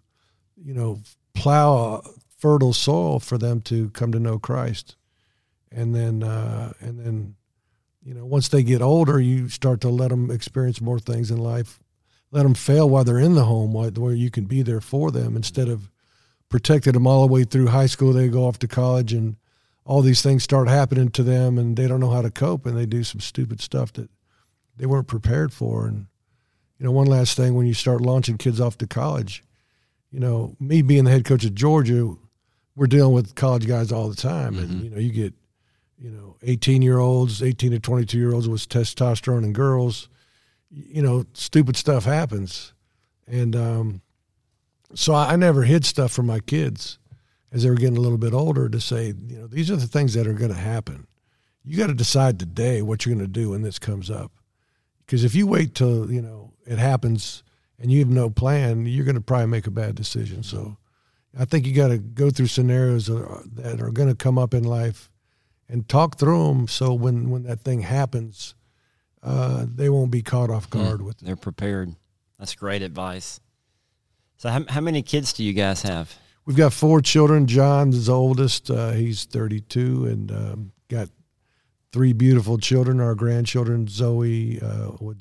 you 0.56 0.74
know 0.74 1.00
plow 1.34 2.02
fertile 2.38 2.72
soil 2.72 3.20
for 3.20 3.38
them 3.38 3.60
to 3.62 3.90
come 3.90 4.10
to 4.12 4.18
know 4.18 4.38
Christ, 4.38 4.96
and 5.70 5.94
then 5.94 6.24
uh, 6.24 6.72
and 6.80 6.98
then 6.98 7.36
you 8.02 8.14
know 8.14 8.24
once 8.24 8.48
they 8.48 8.64
get 8.64 8.82
older, 8.82 9.20
you 9.20 9.48
start 9.48 9.80
to 9.82 9.88
let 9.90 10.08
them 10.08 10.30
experience 10.30 10.80
more 10.80 10.98
things 10.98 11.30
in 11.30 11.38
life 11.38 11.78
let 12.30 12.42
them 12.42 12.54
fail 12.54 12.88
while 12.88 13.04
they're 13.04 13.18
in 13.18 13.34
the 13.34 13.44
home, 13.44 13.72
where 13.72 14.12
you 14.12 14.30
can 14.30 14.44
be 14.44 14.62
there 14.62 14.80
for 14.80 15.10
them 15.10 15.36
instead 15.36 15.68
of 15.68 15.90
protecting 16.48 16.92
them 16.92 17.06
all 17.06 17.26
the 17.26 17.32
way 17.32 17.44
through 17.44 17.68
high 17.68 17.86
school. 17.86 18.12
They 18.12 18.28
go 18.28 18.46
off 18.46 18.58
to 18.60 18.68
college 18.68 19.12
and 19.12 19.36
all 19.86 20.02
these 20.02 20.20
things 20.20 20.42
start 20.42 20.68
happening 20.68 21.08
to 21.10 21.22
them 21.22 21.58
and 21.58 21.76
they 21.76 21.88
don't 21.88 22.00
know 22.00 22.10
how 22.10 22.22
to 22.22 22.30
cope 22.30 22.66
and 22.66 22.76
they 22.76 22.86
do 22.86 23.02
some 23.02 23.20
stupid 23.20 23.60
stuff 23.60 23.92
that 23.94 24.10
they 24.76 24.84
weren't 24.84 25.08
prepared 25.08 25.52
for. 25.52 25.86
And, 25.86 26.06
you 26.78 26.84
know, 26.84 26.92
one 26.92 27.06
last 27.06 27.36
thing 27.36 27.54
when 27.54 27.66
you 27.66 27.74
start 27.74 28.00
launching 28.00 28.36
kids 28.36 28.60
off 28.60 28.76
to 28.78 28.86
college, 28.86 29.42
you 30.10 30.20
know, 30.20 30.56
me 30.60 30.82
being 30.82 31.04
the 31.04 31.10
head 31.10 31.24
coach 31.24 31.44
of 31.44 31.54
Georgia, 31.54 32.14
we're 32.74 32.86
dealing 32.86 33.14
with 33.14 33.34
college 33.34 33.66
guys 33.66 33.92
all 33.92 34.08
the 34.08 34.16
time. 34.16 34.54
Mm-hmm. 34.54 34.62
And, 34.62 34.82
you 34.82 34.90
know, 34.90 34.98
you 34.98 35.12
get, 35.12 35.34
you 35.98 36.10
know, 36.10 36.36
18 36.42 36.82
year 36.82 36.98
olds, 36.98 37.42
18 37.42 37.70
to 37.70 37.78
22 37.78 38.18
year 38.18 38.34
olds 38.34 38.48
with 38.48 38.68
testosterone 38.68 39.44
and 39.44 39.54
girls 39.54 40.08
you 40.70 41.02
know, 41.02 41.24
stupid 41.32 41.76
stuff 41.76 42.04
happens. 42.04 42.72
And 43.26 43.56
um, 43.56 44.02
so 44.94 45.14
I, 45.14 45.32
I 45.32 45.36
never 45.36 45.62
hid 45.62 45.84
stuff 45.84 46.12
from 46.12 46.26
my 46.26 46.40
kids 46.40 46.98
as 47.56 47.62
they 47.62 47.70
were 47.70 47.76
getting 47.76 47.96
a 47.96 48.00
little 48.00 48.18
bit 48.18 48.32
older 48.32 48.68
to 48.68 48.80
say, 48.80 49.06
you 49.06 49.38
know, 49.38 49.46
these 49.46 49.70
are 49.70 49.76
the 49.76 49.86
things 49.86 50.14
that 50.14 50.26
are 50.26 50.34
going 50.34 50.52
to 50.52 50.56
happen. 50.56 51.06
You 51.64 51.76
got 51.76 51.88
to 51.88 51.94
decide 51.94 52.38
today 52.38 52.82
what 52.82 53.04
you're 53.04 53.14
going 53.14 53.26
to 53.26 53.32
do 53.32 53.50
when 53.50 53.62
this 53.62 53.78
comes 53.78 54.10
up. 54.10 54.30
Because 55.04 55.24
if 55.24 55.34
you 55.34 55.46
wait 55.46 55.74
till, 55.74 56.10
you 56.12 56.22
know, 56.22 56.52
it 56.66 56.78
happens 56.78 57.42
and 57.80 57.90
you 57.90 58.00
have 58.00 58.08
no 58.08 58.30
plan, 58.30 58.86
you're 58.86 59.04
going 59.04 59.16
to 59.16 59.20
probably 59.20 59.46
make 59.46 59.66
a 59.66 59.70
bad 59.70 59.94
decision. 59.94 60.42
So 60.42 60.76
I 61.38 61.44
think 61.44 61.66
you 61.66 61.74
got 61.74 61.88
to 61.88 61.98
go 61.98 62.30
through 62.30 62.46
scenarios 62.46 63.06
that 63.06 63.80
are 63.80 63.90
going 63.90 64.08
to 64.08 64.14
come 64.14 64.38
up 64.38 64.54
in 64.54 64.64
life 64.64 65.10
and 65.68 65.88
talk 65.88 66.18
through 66.18 66.46
them 66.48 66.68
so 66.68 66.92
when, 66.92 67.30
when 67.30 67.44
that 67.44 67.62
thing 67.62 67.80
happens– 67.80 68.54
uh, 69.26 69.66
they 69.74 69.88
won't 69.88 70.10
be 70.10 70.22
caught 70.22 70.50
off 70.50 70.70
hmm. 70.70 70.78
guard 70.78 71.02
with. 71.02 71.20
It. 71.20 71.24
They're 71.24 71.36
prepared. 71.36 71.94
That's 72.38 72.54
great 72.54 72.82
advice. 72.82 73.40
So, 74.36 74.48
how, 74.48 74.64
how 74.68 74.80
many 74.80 75.02
kids 75.02 75.32
do 75.32 75.42
you 75.42 75.52
guys 75.52 75.82
have? 75.82 76.14
We've 76.46 76.56
got 76.56 76.72
four 76.72 77.00
children. 77.00 77.48
John's 77.48 78.08
oldest. 78.08 78.70
Uh, 78.70 78.92
he's 78.92 79.24
32 79.24 80.06
and 80.06 80.30
um, 80.30 80.72
got 80.88 81.08
three 81.92 82.12
beautiful 82.12 82.56
children. 82.56 83.00
Our 83.00 83.16
grandchildren, 83.16 83.88
Zoe, 83.88 84.60
uh, 84.62 84.92
well, 85.00 85.16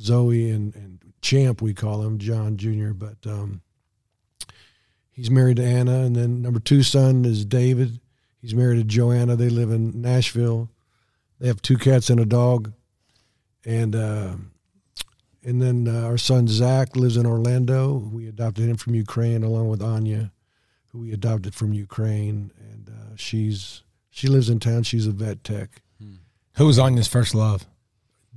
Zoe, 0.00 0.50
and, 0.50 0.74
and 0.74 0.98
Champ, 1.22 1.62
we 1.62 1.72
call 1.72 2.02
him, 2.02 2.18
John 2.18 2.56
Jr., 2.56 2.90
but 2.94 3.16
um, 3.26 3.62
he's 5.12 5.30
married 5.30 5.58
to 5.58 5.64
Anna. 5.64 6.00
And 6.00 6.16
then 6.16 6.42
number 6.42 6.58
two 6.58 6.82
son 6.82 7.24
is 7.24 7.44
David. 7.44 8.00
He's 8.40 8.56
married 8.56 8.78
to 8.78 8.84
Joanna. 8.84 9.36
They 9.36 9.50
live 9.50 9.70
in 9.70 10.02
Nashville. 10.02 10.68
They 11.38 11.46
have 11.46 11.62
two 11.62 11.78
cats 11.78 12.10
and 12.10 12.18
a 12.18 12.26
dog, 12.26 12.72
and 13.64 13.94
uh, 13.94 14.34
and 15.44 15.60
then 15.60 15.88
uh, 15.88 16.06
our 16.06 16.18
son 16.18 16.46
Zach 16.48 16.96
lives 16.96 17.16
in 17.16 17.26
Orlando. 17.26 17.94
We 18.12 18.28
adopted 18.28 18.68
him 18.68 18.76
from 18.76 18.94
Ukraine, 18.94 19.42
along 19.42 19.68
with 19.68 19.82
Anya, 19.82 20.32
who 20.88 21.00
we 21.00 21.12
adopted 21.12 21.54
from 21.54 21.72
Ukraine, 21.72 22.52
and 22.70 22.88
uh, 22.88 23.16
she's 23.16 23.82
she 24.10 24.28
lives 24.28 24.48
in 24.48 24.60
town. 24.60 24.82
She's 24.82 25.06
a 25.06 25.10
vet 25.12 25.42
tech. 25.44 25.82
Who 26.56 26.66
was 26.66 26.78
Anya's 26.78 27.08
first 27.08 27.34
love? 27.34 27.66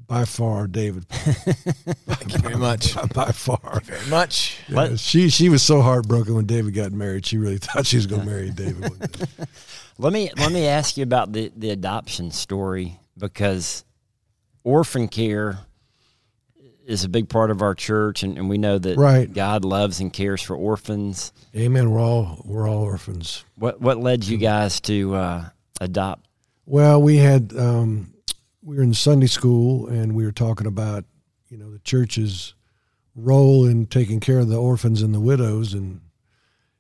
By 0.07 0.23
far, 0.25 0.67
David. 0.67 1.07
Thank 1.09 2.33
you 2.33 2.39
very 2.39 2.55
much. 2.55 2.95
By 3.13 3.31
far. 3.31 3.81
very 3.83 4.07
much. 4.09 4.59
Yeah, 4.69 4.75
What- 4.75 4.99
she 4.99 5.29
she 5.29 5.49
was 5.49 5.63
so 5.63 5.81
heartbroken 5.81 6.35
when 6.35 6.45
David 6.45 6.73
got 6.75 6.91
married. 6.91 7.25
She 7.25 7.37
really 7.37 7.57
thought 7.65 7.85
she 7.87 7.97
was 7.97 8.05
going 8.07 8.21
to 8.21 8.27
marry 8.27 8.51
David. 8.51 8.91
Let 9.97 10.13
me 10.13 10.29
let 10.37 10.51
me 10.51 10.67
ask 10.67 10.95
you 10.97 11.03
about 11.03 11.33
the 11.33 11.51
the 11.55 11.71
adoption 11.71 12.29
story 12.31 12.99
because 13.17 13.83
orphan 14.63 15.07
care 15.07 15.59
is 16.85 17.03
a 17.03 17.09
big 17.09 17.27
part 17.29 17.51
of 17.51 17.61
our 17.61 17.73
church, 17.75 18.23
and, 18.23 18.37
and 18.37 18.47
we 18.49 18.57
know 18.57 18.77
that 18.77 18.97
Right. 18.97 19.31
God 19.31 19.65
loves 19.65 19.99
and 19.99 20.13
cares 20.13 20.41
for 20.41 20.55
orphans. 20.55 21.33
Amen. 21.55 21.89
We're 21.91 21.99
all 22.01 22.41
we're 22.45 22.69
all 22.69 22.83
orphans. 22.83 23.43
What 23.55 23.81
what 23.81 23.97
led 23.97 24.23
you 24.23 24.37
guys 24.37 24.79
to 24.81 25.15
uh, 25.15 25.45
adopt? 25.81 26.27
Well, 26.65 27.01
we 27.01 27.17
had 27.17 27.53
um, 27.57 28.13
we 28.63 28.75
were 28.77 28.83
in 28.83 28.93
Sunday 28.93 29.27
school 29.27 29.87
and 29.87 30.15
we 30.15 30.25
were 30.25 30.31
talking 30.31 30.67
about 30.67 31.05
you 31.49 31.57
know 31.57 31.71
the 31.71 31.79
church's 31.79 32.53
role 33.15 33.65
in 33.65 33.85
taking 33.85 34.19
care 34.19 34.39
of 34.39 34.49
the 34.49 34.57
orphans 34.57 35.01
and 35.01 35.13
the 35.13 35.19
widows 35.19 35.73
and 35.73 36.01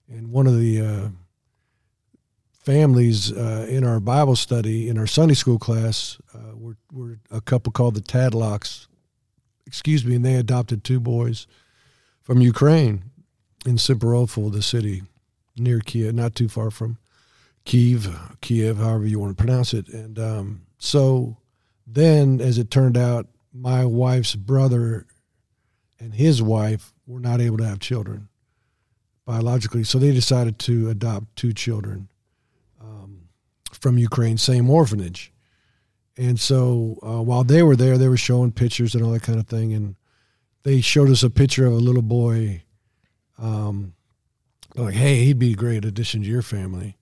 and 0.09 0.31
one 0.31 0.45
of 0.47 0.59
the 0.59 0.81
uh, 0.81 1.07
families 2.53 3.31
uh, 3.31 3.65
in 3.69 3.83
our 3.83 3.99
Bible 3.99 4.35
study 4.35 4.89
in 4.89 4.97
our 4.97 5.07
Sunday 5.07 5.33
school 5.35 5.59
class 5.59 6.17
uh, 6.33 6.55
were 6.55 6.77
were 6.91 7.19
a 7.31 7.41
couple 7.41 7.71
called 7.71 7.95
the 7.95 8.01
Tadlocks, 8.01 8.87
excuse 9.65 10.05
me, 10.05 10.15
and 10.15 10.25
they 10.25 10.35
adopted 10.35 10.83
two 10.83 10.99
boys 10.99 11.47
from 12.21 12.41
Ukraine 12.41 13.03
in 13.65 13.77
Simferopol, 13.77 14.51
the 14.51 14.61
city 14.61 15.03
near 15.57 15.79
Kiev, 15.79 16.13
not 16.13 16.35
too 16.35 16.49
far 16.49 16.69
from 16.71 16.97
Kiev, 17.65 18.15
Kiev, 18.41 18.77
however 18.77 19.05
you 19.05 19.19
want 19.19 19.35
to 19.35 19.43
pronounce 19.43 19.73
it. 19.73 19.87
And 19.89 20.19
um, 20.19 20.61
so 20.77 21.37
then, 21.87 22.39
as 22.41 22.57
it 22.57 22.69
turned 22.69 22.97
out, 22.97 23.27
my 23.53 23.85
wife's 23.85 24.35
brother 24.35 25.05
and 25.99 26.13
his 26.13 26.41
wife 26.41 26.93
were 27.07 27.19
not 27.19 27.41
able 27.41 27.57
to 27.57 27.65
have 27.65 27.79
children 27.79 28.27
biologically, 29.25 29.83
so 29.83 29.97
they 29.97 30.11
decided 30.11 30.59
to 30.59 30.89
adopt 30.89 31.35
two 31.35 31.53
children 31.53 32.09
um, 32.79 33.21
from 33.71 33.97
Ukraine, 33.97 34.37
same 34.37 34.69
orphanage. 34.69 35.31
And 36.17 36.39
so 36.39 36.97
uh, 37.05 37.21
while 37.21 37.43
they 37.43 37.61
were 37.61 37.75
there, 37.75 37.97
they 37.97 38.07
were 38.07 38.17
showing 38.17 38.51
pictures 38.51 38.95
and 38.95 39.03
all 39.03 39.11
that 39.11 39.23
kind 39.23 39.39
of 39.39 39.47
thing, 39.47 39.73
and 39.73 39.95
they 40.63 40.81
showed 40.81 41.09
us 41.09 41.23
a 41.23 41.29
picture 41.29 41.65
of 41.65 41.73
a 41.73 41.77
little 41.77 42.01
boy. 42.01 42.63
Um, 43.37 43.93
like, 44.75 44.95
hey, 44.95 45.25
he'd 45.25 45.39
be 45.39 45.53
a 45.53 45.57
great 45.57 45.85
addition 45.85 46.21
to 46.21 46.27
your 46.27 46.41
family. 46.41 46.97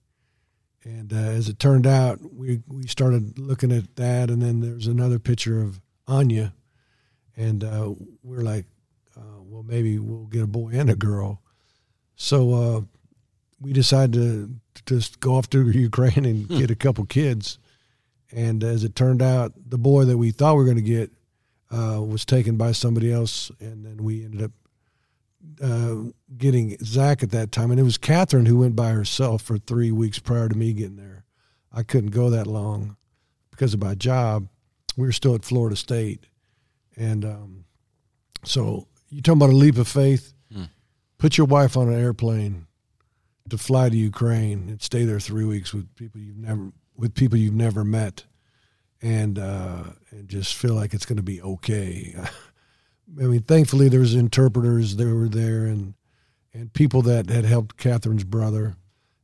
And 0.84 1.12
uh, 1.12 1.16
as 1.16 1.48
it 1.48 1.58
turned 1.58 1.86
out, 1.86 2.20
we 2.34 2.62
we 2.68 2.86
started 2.86 3.38
looking 3.38 3.72
at 3.72 3.96
that, 3.96 4.30
and 4.30 4.42
then 4.42 4.60
there 4.60 4.74
was 4.74 4.86
another 4.86 5.18
picture 5.18 5.62
of 5.62 5.80
Anya, 6.06 6.52
and 7.36 7.64
uh, 7.64 7.94
we're 8.22 8.42
like, 8.42 8.66
uh, 9.16 9.40
well, 9.40 9.62
maybe 9.62 9.98
we'll 9.98 10.26
get 10.26 10.42
a 10.42 10.46
boy 10.46 10.70
and 10.74 10.90
a 10.90 10.94
girl. 10.94 11.40
So 12.16 12.52
uh, 12.54 12.80
we 13.60 13.72
decided 13.72 14.12
to, 14.14 14.54
to 14.74 14.94
just 14.96 15.20
go 15.20 15.36
off 15.36 15.48
to 15.50 15.70
Ukraine 15.70 16.24
and 16.24 16.48
get 16.48 16.70
a 16.70 16.76
couple 16.76 17.06
kids. 17.06 17.58
And 18.32 18.64
as 18.64 18.84
it 18.84 18.94
turned 18.94 19.22
out, 19.22 19.52
the 19.66 19.78
boy 19.78 20.04
that 20.06 20.18
we 20.18 20.30
thought 20.30 20.54
we 20.54 20.58
were 20.58 20.64
going 20.64 20.76
to 20.76 20.82
get 20.82 21.12
uh, 21.70 22.00
was 22.02 22.24
taken 22.24 22.56
by 22.56 22.72
somebody 22.72 23.12
else, 23.12 23.50
and 23.60 23.84
then 23.84 24.02
we 24.02 24.24
ended 24.24 24.42
up 24.42 24.50
uh, 25.62 26.10
getting 26.36 26.76
Zach 26.78 27.22
at 27.22 27.30
that 27.30 27.52
time, 27.52 27.70
and 27.70 27.80
it 27.80 27.84
was 27.84 27.98
Catherine 27.98 28.46
who 28.46 28.58
went 28.58 28.76
by 28.76 28.90
herself 28.90 29.42
for 29.42 29.58
three 29.58 29.92
weeks 29.92 30.18
prior 30.18 30.48
to 30.48 30.54
me 30.54 30.72
getting 30.72 30.96
there. 30.96 31.24
I 31.72 31.82
couldn't 31.82 32.10
go 32.10 32.30
that 32.30 32.46
long 32.46 32.96
because 33.50 33.74
of 33.74 33.82
my 33.82 33.94
job. 33.94 34.48
We 34.96 35.06
were 35.06 35.12
still 35.12 35.34
at 35.34 35.44
Florida 35.44 35.76
State, 35.76 36.26
and 36.96 37.24
um, 37.24 37.64
so 38.44 38.86
you 39.10 39.22
talking 39.22 39.42
about 39.42 39.52
a 39.52 39.56
leap 39.56 39.78
of 39.78 39.88
faith? 39.88 40.32
Hmm. 40.52 40.64
Put 41.18 41.38
your 41.38 41.46
wife 41.46 41.76
on 41.76 41.88
an 41.88 42.00
airplane 42.00 42.66
to 43.48 43.58
fly 43.58 43.88
to 43.88 43.96
Ukraine 43.96 44.68
and 44.68 44.80
stay 44.80 45.04
there 45.04 45.20
three 45.20 45.44
weeks 45.44 45.72
with 45.74 45.94
people 45.96 46.20
you've 46.20 46.36
never 46.36 46.72
with 46.96 47.14
people 47.14 47.38
you've 47.38 47.54
never 47.54 47.84
met, 47.84 48.24
and 49.02 49.38
uh, 49.38 49.84
and 50.10 50.28
just 50.28 50.54
feel 50.54 50.74
like 50.74 50.94
it's 50.94 51.06
going 51.06 51.16
to 51.16 51.22
be 51.22 51.42
okay. 51.42 52.14
I 53.20 53.24
mean, 53.24 53.42
thankfully 53.42 53.88
there 53.88 54.00
was 54.00 54.14
interpreters 54.14 54.96
that 54.96 55.06
were 55.06 55.28
there 55.28 55.66
and 55.66 55.94
and 56.52 56.72
people 56.72 57.02
that 57.02 57.28
had 57.28 57.44
helped 57.44 57.76
Catherine's 57.76 58.24
brother 58.24 58.76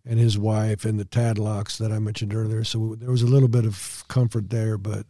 and 0.04 0.18
his 0.18 0.36
wife 0.36 0.84
and 0.84 0.98
the 0.98 1.04
Tadlocks 1.04 1.78
that 1.78 1.92
I 1.92 1.98
mentioned 1.98 2.34
earlier. 2.34 2.64
So 2.64 2.96
there 2.98 3.10
was 3.10 3.22
a 3.22 3.26
little 3.26 3.48
bit 3.48 3.64
of 3.64 4.04
comfort 4.08 4.50
there, 4.50 4.76
but 4.76 5.06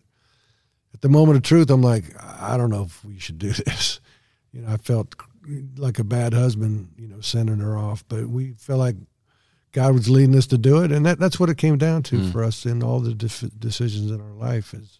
at 0.92 1.00
the 1.00 1.08
moment 1.08 1.36
of 1.36 1.42
truth, 1.42 1.70
I'm 1.70 1.82
like, 1.82 2.04
I 2.22 2.56
don't 2.56 2.70
know 2.70 2.84
if 2.84 3.04
we 3.04 3.18
should 3.18 3.38
do 3.38 3.52
this. 3.66 4.00
You 4.52 4.62
know, 4.62 4.72
I 4.72 4.76
felt 4.76 5.14
like 5.76 5.98
a 5.98 6.04
bad 6.04 6.34
husband, 6.34 6.92
you 6.98 7.08
know, 7.08 7.20
sending 7.20 7.58
her 7.58 7.76
off, 7.76 8.04
but 8.08 8.28
we 8.28 8.52
felt 8.52 8.80
like 8.80 8.96
God 9.72 9.94
was 9.94 10.08
leading 10.10 10.36
us 10.36 10.46
to 10.48 10.58
do 10.58 10.82
it, 10.82 10.90
and 10.90 11.06
that, 11.06 11.18
that's 11.20 11.38
what 11.38 11.48
it 11.48 11.56
came 11.58 11.78
down 11.78 12.02
to 12.04 12.16
Mm. 12.16 12.32
for 12.32 12.42
us 12.42 12.66
in 12.66 12.82
all 12.82 12.98
the 13.00 13.14
def- 13.14 13.44
decisions 13.58 14.10
in 14.10 14.20
our 14.20 14.32
life. 14.32 14.74
Is 14.74 14.98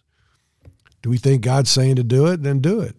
do 1.01 1.09
we 1.09 1.17
think 1.17 1.41
God's 1.41 1.69
saying 1.69 1.95
to 1.97 2.03
do 2.03 2.27
it? 2.27 2.43
Then 2.43 2.59
do 2.59 2.79
it. 2.81 2.95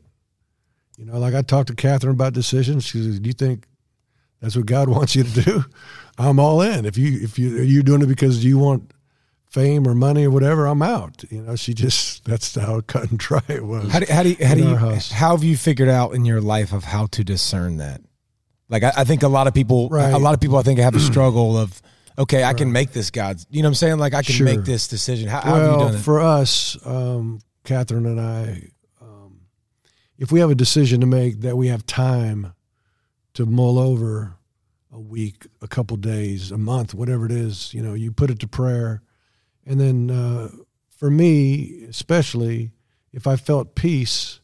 You 0.98 1.06
know, 1.06 1.18
like 1.18 1.34
I 1.34 1.42
talked 1.42 1.68
to 1.68 1.74
Catherine 1.74 2.12
about 2.14 2.34
decisions. 2.34 2.84
She 2.84 3.02
says, 3.02 3.20
"Do 3.20 3.26
you 3.28 3.32
think 3.32 3.66
that's 4.40 4.54
what 4.56 4.66
God 4.66 4.88
wants 4.96 5.16
you 5.16 5.24
to 5.24 5.42
do?" 5.42 5.64
I'm 6.18 6.38
all 6.38 6.60
in. 6.60 6.84
If 6.84 6.98
you 6.98 7.18
if 7.22 7.38
you 7.38 7.56
are 7.58 7.62
you 7.62 7.82
doing 7.82 8.02
it 8.02 8.06
because 8.06 8.44
you 8.44 8.58
want 8.58 8.92
fame 9.48 9.86
or 9.88 9.94
money 9.94 10.24
or 10.26 10.30
whatever, 10.30 10.66
I'm 10.66 10.82
out. 10.82 11.24
You 11.30 11.42
know, 11.42 11.56
she 11.56 11.72
just 11.72 12.24
that's 12.26 12.54
how 12.54 12.82
cut 12.82 13.08
and 13.10 13.18
dry 13.18 13.42
it 13.48 13.64
was. 13.64 13.90
How 13.90 14.00
do, 14.00 14.06
how 14.12 14.22
do 14.22 14.28
you, 14.30 14.46
how 14.46 14.54
do 14.54 14.62
you 14.62 14.76
how 14.76 15.30
have 15.36 15.42
you 15.44 15.56
figured 15.56 15.88
out 15.88 16.14
in 16.14 16.26
your 16.26 16.40
life 16.42 16.72
of 16.74 16.84
how 16.84 17.06
to 17.06 17.24
discern 17.24 17.78
that? 17.78 18.02
Like 18.72 18.82
I, 18.84 18.92
I 18.96 19.04
think 19.04 19.22
a 19.22 19.28
lot 19.28 19.46
of 19.46 19.54
people, 19.54 19.88
Right. 19.90 20.12
a 20.12 20.18
lot 20.18 20.32
of 20.34 20.40
people, 20.40 20.56
I 20.56 20.62
think 20.62 20.80
have 20.80 20.96
a 20.96 21.00
struggle 21.12 21.58
of, 21.58 21.80
okay, 22.18 22.42
I 22.42 22.54
can 22.54 22.72
make 22.72 22.92
this 22.92 23.10
God's. 23.10 23.46
You 23.50 23.62
know 23.62 23.66
what 23.66 23.70
I'm 23.70 23.74
saying? 23.74 23.98
Like 23.98 24.14
I 24.14 24.22
can 24.22 24.34
Sure. 24.34 24.46
make 24.46 24.64
this 24.64 24.88
decision. 24.88 25.28
How, 25.28 25.42
how 25.42 25.54
have 25.54 25.62
you 25.62 25.68
well, 25.76 25.78
done 25.88 25.94
it? 25.96 25.98
for 25.98 26.20
us, 26.20 26.78
um, 26.86 27.40
Catherine 27.64 28.06
and 28.06 28.18
I, 28.20 28.70
um, 29.00 29.42
if 30.18 30.32
we 30.32 30.40
have 30.40 30.50
a 30.50 30.54
decision 30.54 31.00
to 31.02 31.06
make 31.06 31.42
that 31.42 31.56
we 31.56 31.68
have 31.68 31.84
time 31.86 32.54
to 33.34 33.44
mull 33.46 33.78
over 33.78 34.36
a 34.90 35.00
week, 35.00 35.46
a 35.60 35.68
couple 35.68 35.96
days, 35.98 36.50
a 36.50 36.58
month, 36.58 36.94
whatever 36.94 37.26
it 37.26 37.32
is, 37.32 37.72
you 37.74 37.82
know, 37.82 37.92
you 37.94 38.10
put 38.10 38.30
it 38.30 38.38
to 38.40 38.48
prayer. 38.48 39.02
And 39.66 39.78
then 39.78 40.10
uh, 40.10 40.48
for 40.96 41.10
me, 41.10 41.84
especially, 41.88 42.72
if 43.12 43.26
I 43.26 43.36
felt 43.36 43.74
peace 43.74 44.40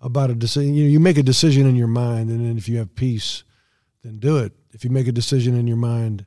about 0.00 0.30
a 0.30 0.34
decision, 0.34 0.74
you 0.74 0.84
know, 0.84 0.90
you 0.90 1.00
make 1.00 1.16
a 1.18 1.22
decision 1.22 1.66
in 1.66 1.74
your 1.76 1.88
mind, 1.88 2.28
and 2.30 2.44
then 2.44 2.58
if 2.58 2.68
you 2.68 2.76
have 2.78 2.94
peace, 2.94 3.44
then 4.02 4.18
do 4.18 4.36
it. 4.38 4.52
If 4.72 4.84
you 4.84 4.90
make 4.90 5.06
a 5.08 5.12
decision 5.12 5.54
in 5.56 5.66
your 5.66 5.76
mind 5.76 6.26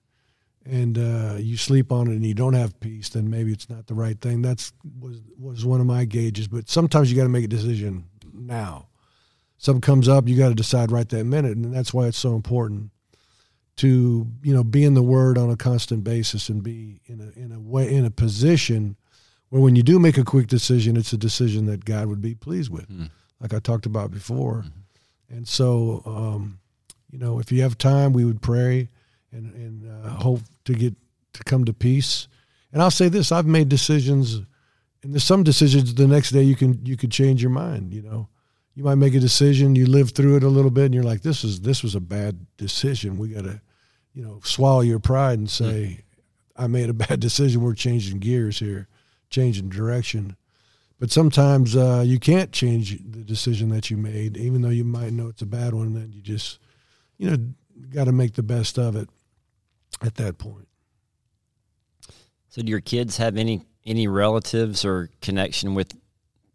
and 0.65 0.97
uh, 0.97 1.35
you 1.39 1.57
sleep 1.57 1.91
on 1.91 2.07
it 2.07 2.13
and 2.15 2.25
you 2.25 2.33
don't 2.33 2.53
have 2.53 2.79
peace, 2.79 3.09
then 3.09 3.29
maybe 3.29 3.51
it's 3.51 3.69
not 3.69 3.87
the 3.87 3.93
right 3.93 4.19
thing. 4.19 4.41
That's 4.41 4.71
was 4.99 5.21
was 5.39 5.65
one 5.65 5.79
of 5.81 5.85
my 5.87 6.05
gauges. 6.05 6.47
But 6.47 6.69
sometimes 6.69 7.09
you 7.11 7.17
got 7.17 7.23
to 7.23 7.29
make 7.29 7.45
a 7.45 7.49
decision 7.49 8.05
now. 8.33 8.87
Something 9.57 9.81
comes 9.81 10.07
up, 10.09 10.27
you 10.27 10.37
got 10.37 10.49
to 10.49 10.55
decide 10.55 10.91
right 10.91 11.07
that 11.09 11.23
minute, 11.25 11.55
and 11.57 11.73
that's 11.73 11.93
why 11.93 12.07
it's 12.07 12.17
so 12.17 12.35
important 12.35 12.91
to 13.77 14.27
you 14.43 14.53
know 14.53 14.63
be 14.63 14.83
in 14.83 14.93
the 14.93 15.03
Word 15.03 15.37
on 15.37 15.49
a 15.49 15.55
constant 15.57 16.03
basis 16.03 16.49
and 16.49 16.63
be 16.63 17.01
in 17.07 17.19
a 17.21 17.39
in 17.39 17.51
a 17.51 17.59
way 17.59 17.93
in 17.93 18.05
a 18.05 18.11
position 18.11 18.95
where 19.49 19.61
when 19.61 19.75
you 19.75 19.83
do 19.83 19.99
make 19.99 20.17
a 20.17 20.23
quick 20.23 20.47
decision, 20.47 20.97
it's 20.97 21.13
a 21.13 21.17
decision 21.17 21.65
that 21.65 21.85
God 21.85 22.07
would 22.07 22.21
be 22.21 22.33
pleased 22.35 22.71
with, 22.71 22.89
Mm. 22.89 23.09
like 23.39 23.53
I 23.53 23.59
talked 23.59 23.85
about 23.85 24.09
before. 24.11 24.65
And 25.29 25.47
so, 25.47 26.01
um, 26.05 26.59
you 27.15 27.21
know, 27.25 27.39
if 27.39 27.49
you 27.49 27.61
have 27.61 27.77
time, 27.77 28.11
we 28.11 28.25
would 28.25 28.41
pray 28.41 28.89
and 29.31 29.53
and 29.55 29.89
uh, 29.89 30.09
hope 30.09 30.41
to 30.65 30.73
get 30.73 30.93
to 31.31 31.43
come 31.45 31.63
to 31.63 31.71
peace. 31.71 32.27
And 32.73 32.81
I'll 32.81 32.91
say 32.91 33.07
this: 33.07 33.31
I've 33.31 33.45
made 33.45 33.69
decisions, 33.69 34.41
and 35.01 35.13
there's 35.13 35.23
some 35.23 35.41
decisions 35.41 35.95
the 35.95 36.09
next 36.09 36.31
day 36.31 36.43
you 36.43 36.57
can 36.57 36.85
you 36.85 36.97
could 36.97 37.11
change 37.11 37.41
your 37.41 37.51
mind. 37.51 37.93
You 37.93 38.01
know, 38.01 38.27
you 38.73 38.83
might 38.83 38.95
make 38.95 39.15
a 39.15 39.19
decision, 39.21 39.77
you 39.77 39.85
live 39.85 40.11
through 40.11 40.35
it 40.35 40.43
a 40.43 40.49
little 40.49 40.71
bit, 40.71 40.87
and 40.87 40.93
you're 40.93 41.05
like, 41.05 41.21
this 41.21 41.45
is 41.45 41.61
this 41.61 41.83
was 41.83 41.95
a 41.95 42.01
bad 42.01 42.47
decision. 42.57 43.17
We 43.17 43.29
got 43.29 43.45
to, 43.45 43.61
you 44.13 44.21
know, 44.21 44.41
swallow 44.43 44.81
your 44.81 44.99
pride 44.99 45.39
and 45.39 45.49
say, 45.49 46.03
I 46.57 46.67
made 46.67 46.89
a 46.89 46.93
bad 47.07 47.21
decision. 47.21 47.61
We're 47.61 47.75
changing 47.75 48.19
gears 48.19 48.59
here, 48.59 48.89
changing 49.29 49.69
direction. 49.69 50.35
But 50.99 51.11
sometimes 51.11 51.77
uh, 51.77 52.03
you 52.05 52.19
can't 52.19 52.51
change 52.51 52.97
the 53.09 53.23
decision 53.23 53.69
that 53.69 53.89
you 53.89 53.95
made, 53.95 54.35
even 54.35 54.61
though 54.61 54.69
you 54.69 54.83
might 54.83 55.13
know 55.13 55.29
it's 55.29 55.41
a 55.41 55.45
bad 55.45 55.73
one. 55.73 55.93
Then 55.93 56.11
you 56.13 56.21
just, 56.21 56.59
you 57.17 57.29
know, 57.29 57.37
got 57.93 58.05
to 58.05 58.11
make 58.11 58.33
the 58.33 58.43
best 58.43 58.77
of 58.77 58.95
it 58.95 59.09
at 60.01 60.15
that 60.15 60.37
point. 60.37 60.67
So, 62.49 62.61
do 62.61 62.69
your 62.69 62.81
kids 62.81 63.17
have 63.17 63.37
any 63.37 63.65
any 63.85 64.07
relatives 64.07 64.85
or 64.85 65.09
connection 65.21 65.75
with 65.75 65.93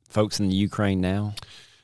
folks 0.09 0.41
in 0.41 0.49
the 0.49 0.55
Ukraine 0.55 1.01
now? 1.01 1.35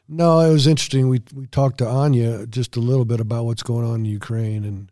No, 0.09 0.41
it 0.41 0.53
was 0.53 0.67
interesting. 0.67 1.09
We 1.09 1.21
we 1.35 1.47
talked 1.47 1.79
to 1.79 1.87
Anya 1.87 2.47
just 2.47 2.77
a 2.77 2.81
little 2.81 3.05
bit 3.05 3.21
about 3.21 3.45
what's 3.45 3.63
going 3.63 3.85
on 3.85 3.97
in 3.97 4.05
Ukraine, 4.05 4.65
and 4.65 4.91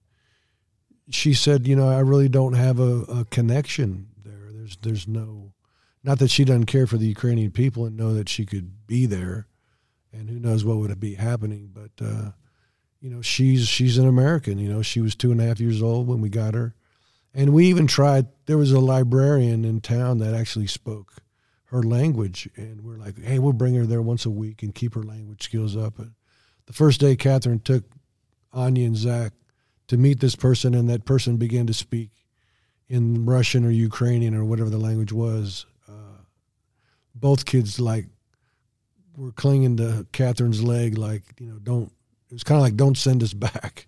she 1.11 1.35
said, 1.35 1.67
you 1.67 1.77
know, 1.77 1.89
I 1.89 2.01
really 2.01 2.29
don't 2.29 2.55
have 2.55 2.81
a, 2.81 3.03
a 3.03 3.25
connection 3.27 4.09
there. 4.25 4.51
There's 4.53 4.77
there's 4.83 5.09
no, 5.09 5.53
not 6.03 6.19
that 6.19 6.31
she 6.31 6.45
doesn't 6.45 6.67
care 6.67 6.87
for 6.87 6.97
the 6.97 7.07
Ukrainian 7.07 7.53
people 7.53 7.87
and 7.87 7.97
know 7.97 8.13
that 8.15 8.29
she 8.29 8.45
could 8.45 8.87
be 8.87 9.07
there, 9.07 9.47
and 10.13 10.29
who 10.29 10.39
knows 10.39 10.65
what 10.65 10.79
would 10.79 10.99
be 10.99 11.15
happening. 11.15 11.71
But 11.73 12.05
uh, 12.05 12.31
you 13.05 13.11
know, 13.11 13.21
she's 13.21 13.69
she's 13.69 13.99
an 13.99 14.09
American. 14.09 14.59
You 14.59 14.73
know, 14.73 14.81
she 14.81 15.03
was 15.03 15.15
two 15.15 15.31
and 15.31 15.39
a 15.39 15.45
half 15.45 15.61
years 15.61 15.83
old 15.83 16.09
when 16.09 16.23
we 16.23 16.31
got 16.31 16.55
her, 16.55 16.75
and 17.35 17.53
we 17.53 17.67
even 17.67 17.87
tried. 17.87 18.29
There 18.47 18.57
was 18.57 18.73
a 18.73 18.81
librarian 18.81 19.63
in 19.67 19.83
town 19.83 20.19
that 20.21 20.33
actually 20.33 20.69
spoke 20.69 21.13
her 21.67 21.83
language, 21.83 22.49
and 22.57 22.83
we're 22.83 22.97
like, 22.97 23.23
hey, 23.23 23.39
we'll 23.39 23.53
bring 23.53 23.75
her 23.75 23.85
there 23.85 24.01
once 24.01 24.25
a 24.25 24.31
week 24.31 24.63
and 24.63 24.75
keep 24.75 24.95
her 24.95 25.03
language 25.03 25.43
skills 25.43 25.77
up. 25.77 25.99
But 25.99 26.07
the 26.65 26.73
first 26.73 26.99
day, 26.99 27.15
Catherine 27.15 27.61
took 27.61 27.85
Anya 28.55 28.87
and 28.87 28.97
Zach 28.97 29.35
to 29.89 29.99
meet 29.99 30.21
this 30.21 30.35
person, 30.35 30.75
and 30.75 30.89
that 30.89 31.05
person 31.05 31.37
began 31.37 31.67
to 31.67 31.75
speak 31.75 32.09
in 32.89 33.27
Russian 33.27 33.67
or 33.67 33.71
Ukrainian 33.71 34.35
or 34.35 34.47
whatever 34.47 34.71
the 34.71 34.79
language 34.79 35.13
was. 35.13 35.67
Uh, 35.87 36.23
both 37.15 37.45
kids 37.45 37.79
like 37.79 38.07
were 39.15 39.33
clinging 39.33 39.77
to 39.77 40.07
Catherine's 40.13 40.63
leg, 40.63 40.97
like 40.97 41.23
you 41.39 41.49
know, 41.49 41.59
don't. 41.59 41.93
It 42.35 42.39
was 42.39 42.45
kind 42.45 42.57
of 42.59 42.63
like, 42.63 42.75
don't 42.77 42.99
send 42.99 43.23
us 43.23 43.33
back. 43.33 43.87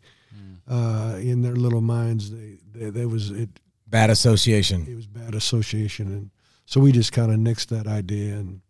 Uh, 0.69 1.17
in 1.21 1.43
their 1.43 1.55
little 1.55 1.81
minds, 1.81 2.31
they, 2.31 2.59
they 2.73 2.91
there 2.91 3.09
was 3.09 3.31
it. 3.31 3.49
Bad 3.89 4.11
association. 4.11 4.85
It 4.89 4.97
was 4.97 5.07
bad 5.07 5.35
association, 5.35 6.09
and 6.09 6.31
so 6.65 6.81
we 6.81 6.91
just 6.91 7.13
kind 7.13 7.31
of 7.31 7.39
nixed 7.39 7.69
that 7.69 7.87
idea 7.87 8.35
and 8.35 8.61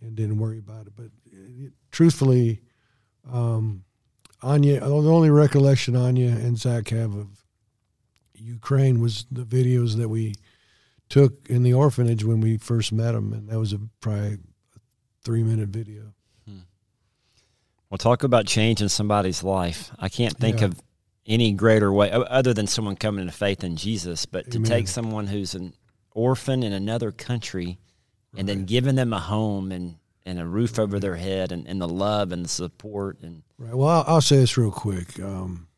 and 0.00 0.16
didn't 0.16 0.38
worry 0.38 0.58
about 0.58 0.88
it. 0.88 0.94
But 0.96 1.10
uh, 1.32 1.68
truthfully, 1.92 2.60
um, 3.32 3.84
Anya, 4.42 4.80
the 4.80 4.86
only 4.88 5.30
recollection 5.30 5.94
Anya 5.94 6.30
and 6.30 6.58
Zach 6.58 6.88
have 6.88 7.14
of 7.14 7.28
Ukraine 8.34 9.00
was 9.00 9.24
the 9.30 9.44
videos 9.44 9.96
that 9.98 10.08
we 10.08 10.34
took 11.08 11.48
in 11.48 11.62
the 11.62 11.74
orphanage 11.74 12.24
when 12.24 12.40
we 12.40 12.56
first 12.56 12.92
met 12.92 13.12
them, 13.12 13.32
and 13.32 13.48
that 13.48 13.60
was 13.60 13.72
a 13.72 13.80
probably 14.00 14.34
a 14.34 14.38
three 15.22 15.44
minute 15.44 15.68
video. 15.68 16.14
Well, 17.92 17.98
talk 17.98 18.22
about 18.22 18.46
changing 18.46 18.88
somebody's 18.88 19.44
life. 19.44 19.90
I 19.98 20.08
can't 20.08 20.34
think 20.38 20.60
Yeah. 20.60 20.68
of 20.68 20.80
any 21.26 21.52
greater 21.52 21.92
way 21.92 22.10
other 22.10 22.54
than 22.54 22.66
someone 22.66 22.96
coming 22.96 23.26
to 23.26 23.32
faith 23.32 23.62
in 23.62 23.76
Jesus, 23.76 24.24
but 24.24 24.50
to 24.52 24.60
take 24.60 24.88
someone 24.88 25.26
who's 25.26 25.54
an 25.54 25.74
orphan 26.14 26.62
in 26.62 26.72
another 26.72 27.12
country 27.12 27.76
and 28.34 28.48
then 28.48 28.64
giving 28.64 28.94
them 28.94 29.12
a 29.12 29.18
home 29.20 29.70
and, 29.70 29.96
and 30.24 30.40
a 30.40 30.46
roof 30.46 30.78
over 30.78 30.98
their 30.98 31.16
head 31.16 31.52
and, 31.52 31.66
and 31.68 31.82
the 31.82 31.86
love 31.88 32.32
and 32.32 32.46
the 32.46 32.48
support 32.48 33.18
and 33.20 33.42
Right. 33.58 33.74
Well, 33.74 33.88
I'll, 33.90 34.04
I'll 34.06 34.20
say 34.22 34.36
this 34.38 34.56
real 34.56 34.70
quick. 34.70 35.20
Um, 35.20 35.68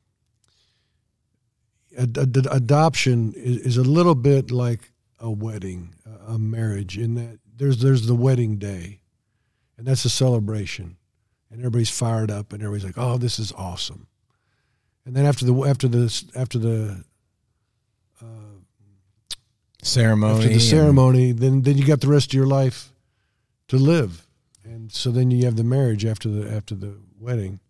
ad- 1.99 2.17
ad- 2.17 2.47
adoption 2.49 3.33
is, 3.37 3.57
is 3.59 3.77
a 3.77 3.83
little 3.83 4.15
bit 4.15 4.53
like 4.53 4.93
a 5.19 5.33
wedding, 5.33 5.97
a- 6.07 6.35
a 6.35 6.39
marriage, 6.39 6.97
in 6.97 7.17
that 7.17 7.41
there's 7.57 7.79
there's 7.79 8.07
the 8.07 8.15
wedding 8.15 8.57
day, 8.59 9.01
and 9.77 9.85
that's 9.85 10.05
a 10.05 10.11
celebration, 10.11 10.97
and 11.55 11.63
everybody's 11.63 11.91
fired 11.91 12.33
up, 12.33 12.53
and 12.53 12.63
everybody's 12.63 12.85
like, 12.85 12.99
"Oh, 12.99 13.17
this 13.17 13.39
is 13.39 13.53
awesome," 13.53 14.09
and 15.07 15.15
then 15.15 15.25
after 15.25 15.45
the 15.45 15.55
after 15.63 15.87
the 15.87 16.25
after 16.35 16.59
the 16.59 17.05
uh, 18.21 18.27
Ceremony. 19.81 20.35
after 20.35 20.49
the 20.49 20.61
ceremony, 20.61 21.33
then 21.33 21.63
then 21.63 21.79
you 21.79 21.87
got 21.87 22.01
the 22.01 22.09
rest 22.09 22.31
of 22.31 22.35
your 22.35 22.47
life 22.47 22.93
to 23.69 23.77
live, 23.77 24.27
and 24.65 24.91
so 24.91 25.13
then 25.13 25.31
you 25.31 25.45
have 25.45 25.55
the 25.55 25.63
marriage 25.63 26.05
after 26.05 26.29
the 26.29 26.53
after 26.53 26.75
the 26.75 26.97
wedding, 27.21 27.61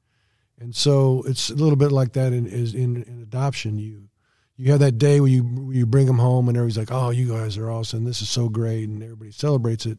and 0.59 0.75
so 0.75 1.23
it's 1.27 1.51
a 1.51 1.55
little 1.55 1.77
bit 1.77 1.93
like 1.93 2.15
that 2.15 2.33
in 2.33 2.47
is 2.47 2.75
in, 2.75 3.03
in 3.03 3.21
adoption. 3.21 3.77
You 3.77 4.09
you 4.57 4.71
have 4.71 4.81
that 4.81 4.97
day 4.97 5.21
where 5.21 5.31
you 5.31 5.43
where 5.43 5.77
you 5.77 5.85
bring 5.85 6.07
them 6.07 6.19
home, 6.19 6.49
and 6.49 6.57
everybody's 6.57 6.79
like, 6.79 6.91
"Oh, 6.91 7.11
you 7.11 7.29
guys 7.29 7.59
are 7.59 7.71
awesome! 7.71 8.05
This 8.05 8.23
is 8.23 8.31
so 8.31 8.49
great," 8.49 8.89
and 8.89 9.03
everybody 9.03 9.31
celebrates 9.31 9.85
it. 9.85 9.99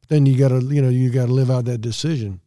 But 0.00 0.10
then 0.10 0.26
you 0.26 0.36
got 0.36 0.48
to 0.48 0.60
you 0.60 0.82
know 0.82 0.90
you 0.90 1.08
got 1.08 1.26
to 1.26 1.32
live 1.32 1.50
out 1.50 1.64
that 1.64 1.80
decision 1.80 2.42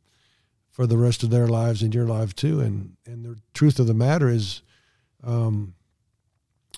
for 0.75 0.85
the 0.85 0.97
rest 0.97 1.23
of 1.23 1.29
their 1.29 1.47
lives 1.47 1.81
and 1.81 1.95
your 1.95 2.07
life 2.07 2.35
too. 2.35 2.59
And 2.59 2.97
and 3.05 3.23
the 3.23 3.39
truth 3.53 3.79
of 3.79 3.87
the 3.87 3.93
matter 3.93 4.29
is. 4.29 4.61
Um, 5.23 5.73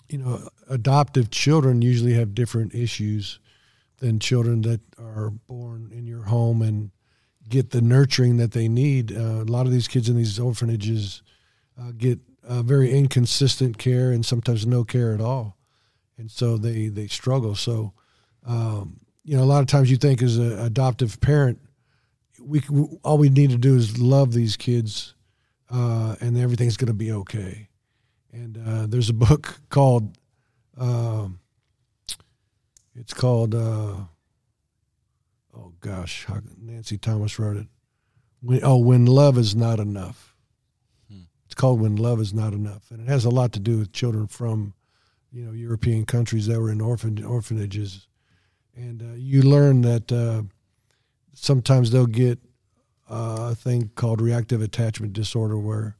you 0.08 0.16
know, 0.16 0.48
adoptive 0.70 1.30
children 1.30 1.82
usually 1.82 2.14
have 2.14 2.34
different 2.34 2.74
issues 2.74 3.40
than 3.98 4.18
children 4.18 4.62
that 4.62 4.80
are 4.98 5.30
born 5.46 5.90
in 5.92 6.06
your 6.06 6.22
home 6.22 6.62
and 6.62 6.90
get 7.48 7.70
the 7.70 7.82
nurturing 7.82 8.36
that 8.38 8.52
they 8.52 8.68
need. 8.68 9.12
Uh, 9.12 9.42
a 9.42 9.44
lot 9.44 9.66
of 9.66 9.72
these 9.72 9.88
kids 9.88 10.08
in 10.08 10.16
these 10.16 10.38
orphanages 10.38 11.22
uh, 11.78 11.92
get 11.96 12.18
uh, 12.46 12.62
very 12.62 12.90
inconsistent 12.90 13.78
care 13.78 14.10
and 14.10 14.24
sometimes 14.24 14.66
no 14.66 14.84
care 14.84 15.12
at 15.12 15.20
all, 15.20 15.56
and 16.16 16.30
so 16.30 16.56
they 16.56 16.88
they 16.88 17.06
struggle. 17.06 17.54
So, 17.54 17.92
um, 18.46 19.00
you 19.24 19.36
know, 19.36 19.42
a 19.42 19.44
lot 19.44 19.60
of 19.60 19.66
times 19.66 19.90
you 19.90 19.96
think 19.96 20.22
as 20.22 20.38
an 20.38 20.58
adoptive 20.58 21.20
parent, 21.20 21.58
we 22.48 22.62
all 23.04 23.18
we 23.18 23.28
need 23.28 23.50
to 23.50 23.58
do 23.58 23.76
is 23.76 23.98
love 24.00 24.32
these 24.32 24.56
kids, 24.56 25.14
uh, 25.70 26.16
and 26.20 26.36
everything's 26.38 26.76
going 26.76 26.88
to 26.88 26.94
be 26.94 27.12
okay. 27.12 27.68
And 28.32 28.58
uh, 28.66 28.86
there's 28.86 29.10
a 29.10 29.14
book 29.14 29.60
called, 29.68 30.16
um, 30.76 31.40
it's 32.94 33.14
called, 33.14 33.54
uh, 33.54 33.94
oh 35.56 35.72
gosh, 35.80 36.24
how- 36.26 36.40
Nancy 36.60 36.98
Thomas 36.98 37.38
wrote 37.38 37.56
it. 37.56 37.66
When, 38.40 38.60
oh, 38.62 38.78
when 38.78 39.06
love 39.06 39.36
is 39.38 39.54
not 39.54 39.78
enough. 39.80 40.34
It's 41.46 41.54
called 41.54 41.80
When 41.80 41.96
Love 41.96 42.20
Is 42.20 42.34
Not 42.34 42.52
Enough, 42.52 42.90
and 42.90 43.00
it 43.00 43.08
has 43.08 43.24
a 43.24 43.30
lot 43.30 43.52
to 43.54 43.58
do 43.58 43.78
with 43.78 43.90
children 43.90 44.26
from, 44.26 44.74
you 45.32 45.42
know, 45.42 45.52
European 45.52 46.04
countries 46.04 46.46
that 46.46 46.60
were 46.60 46.70
in 46.70 46.82
orphan 46.82 47.24
orphanages, 47.24 48.06
and 48.76 49.00
uh, 49.00 49.14
you 49.16 49.40
learn 49.40 49.80
that 49.80 50.12
uh, 50.12 50.42
sometimes 51.40 51.90
they'll 51.90 52.06
get 52.06 52.38
uh, 53.10 53.50
a 53.52 53.54
thing 53.54 53.90
called 53.94 54.20
reactive 54.20 54.60
attachment 54.60 55.12
disorder, 55.12 55.58
where 55.58 55.96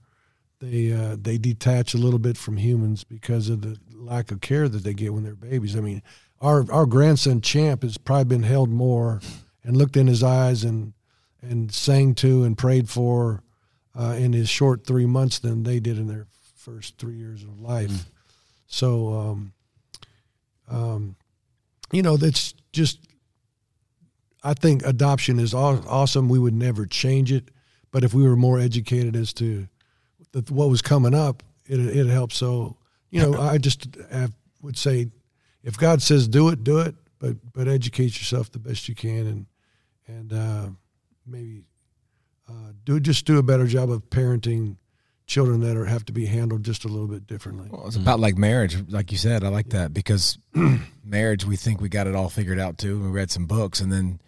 they 0.61 0.93
uh, 0.93 1.17
they 1.21 1.39
detach 1.39 1.95
a 1.95 1.99
little 1.99 2.19
bit 2.19 2.37
from 2.37 2.57
humans 2.57 3.05
because 3.05 3.49
of 3.49 3.63
the 3.63 3.79
lack 3.95 4.31
of 4.31 4.41
care 4.41 4.69
that 4.69 4.85
they 4.85 4.95
get 4.95 5.15
when 5.15 5.25
they're 5.25 5.35
babies. 5.35 5.77
I 5.77 5.81
mean, 5.81 6.03
our 6.41 6.71
our 6.71 6.87
grandson 6.87 7.41
Champ 7.41 7.83
has 7.83 7.97
probably 7.97 8.25
been 8.25 8.43
held 8.43 8.69
more 8.69 9.21
and 9.65 9.77
looked 9.77 9.97
in 9.97 10.07
his 10.07 10.23
eyes 10.23 10.65
and 10.65 10.93
and 11.41 11.73
sang 11.73 12.15
to 12.17 12.45
and 12.45 12.59
prayed 12.59 12.89
for 12.89 13.43
uh, 13.99 14.17
in 14.19 14.33
his 14.33 14.49
short 14.49 14.85
three 14.85 15.07
months 15.07 15.39
than 15.39 15.63
they 15.63 15.81
did 15.81 15.99
in 15.99 16.09
their 16.09 16.27
first 16.57 16.99
three 16.99 17.17
years 17.17 17.43
of 17.43 17.61
life. 17.61 18.11
So, 18.67 19.15
um, 19.15 19.53
um, 20.69 21.17
you 21.93 22.03
know, 22.03 22.17
that's 22.17 22.55
just. 22.73 22.99
I 24.43 24.55
think 24.55 24.85
adoption 24.85 25.39
is 25.39 25.55
awesome. 25.55 26.29
We 26.29 26.39
would 26.39 26.55
never 26.55 26.87
change 26.87 27.33
it, 27.33 27.51
but 27.91 28.05
if 28.05 28.15
we 28.15 28.23
were 28.23 28.37
more 28.37 28.59
educated 28.59 29.17
as 29.17 29.33
to 29.35 29.69
what 30.49 30.69
was 30.69 30.83
coming 30.83 31.15
up, 31.15 31.43
it 31.67 31.81
it 31.81 32.07
helps. 32.07 32.37
So 32.37 32.77
you 33.11 33.23
know, 33.23 33.41
I 33.41 33.59
just 33.59 33.89
would 34.63 34.77
say, 34.77 35.11
if 35.63 35.77
God 35.77 36.03
says 36.03 36.29
do 36.29 36.49
it, 36.51 36.63
do 36.65 36.79
it. 36.79 36.95
But 37.19 37.37
but 37.53 37.67
educate 37.67 38.19
yourself 38.19 38.53
the 38.53 38.61
best 38.61 38.89
you 38.89 38.95
can, 38.95 39.27
and 39.27 39.47
and 40.07 40.33
uh, 40.33 40.69
maybe 41.27 41.65
uh, 42.49 42.73
do 42.85 43.01
just 43.01 43.27
do 43.27 43.39
a 43.39 43.43
better 43.43 43.67
job 43.67 43.91
of 43.91 44.09
parenting 44.09 44.77
children 45.29 45.61
that 45.61 45.77
are 45.77 45.85
have 45.85 46.05
to 46.07 46.13
be 46.13 46.27
handled 46.27 46.65
just 46.65 46.85
a 46.85 46.89
little 46.89 47.07
bit 47.07 47.27
differently. 47.27 47.69
Well, 47.71 47.87
it's 47.87 47.97
about 47.97 48.19
like 48.19 48.37
marriage, 48.37 48.91
like 48.91 49.13
you 49.13 49.19
said. 49.19 49.45
I 49.45 49.49
like 49.49 49.71
that 49.71 49.93
because 49.93 50.39
marriage, 51.05 51.45
we 51.45 51.55
think 51.55 51.81
we 51.81 51.89
got 51.89 52.07
it 52.07 52.17
all 52.17 52.31
figured 52.31 52.59
out 52.59 52.79
too. 52.79 52.99
We 52.99 53.09
read 53.09 53.31
some 53.31 53.47
books, 53.47 53.81
and 53.81 53.93
then 53.93 54.21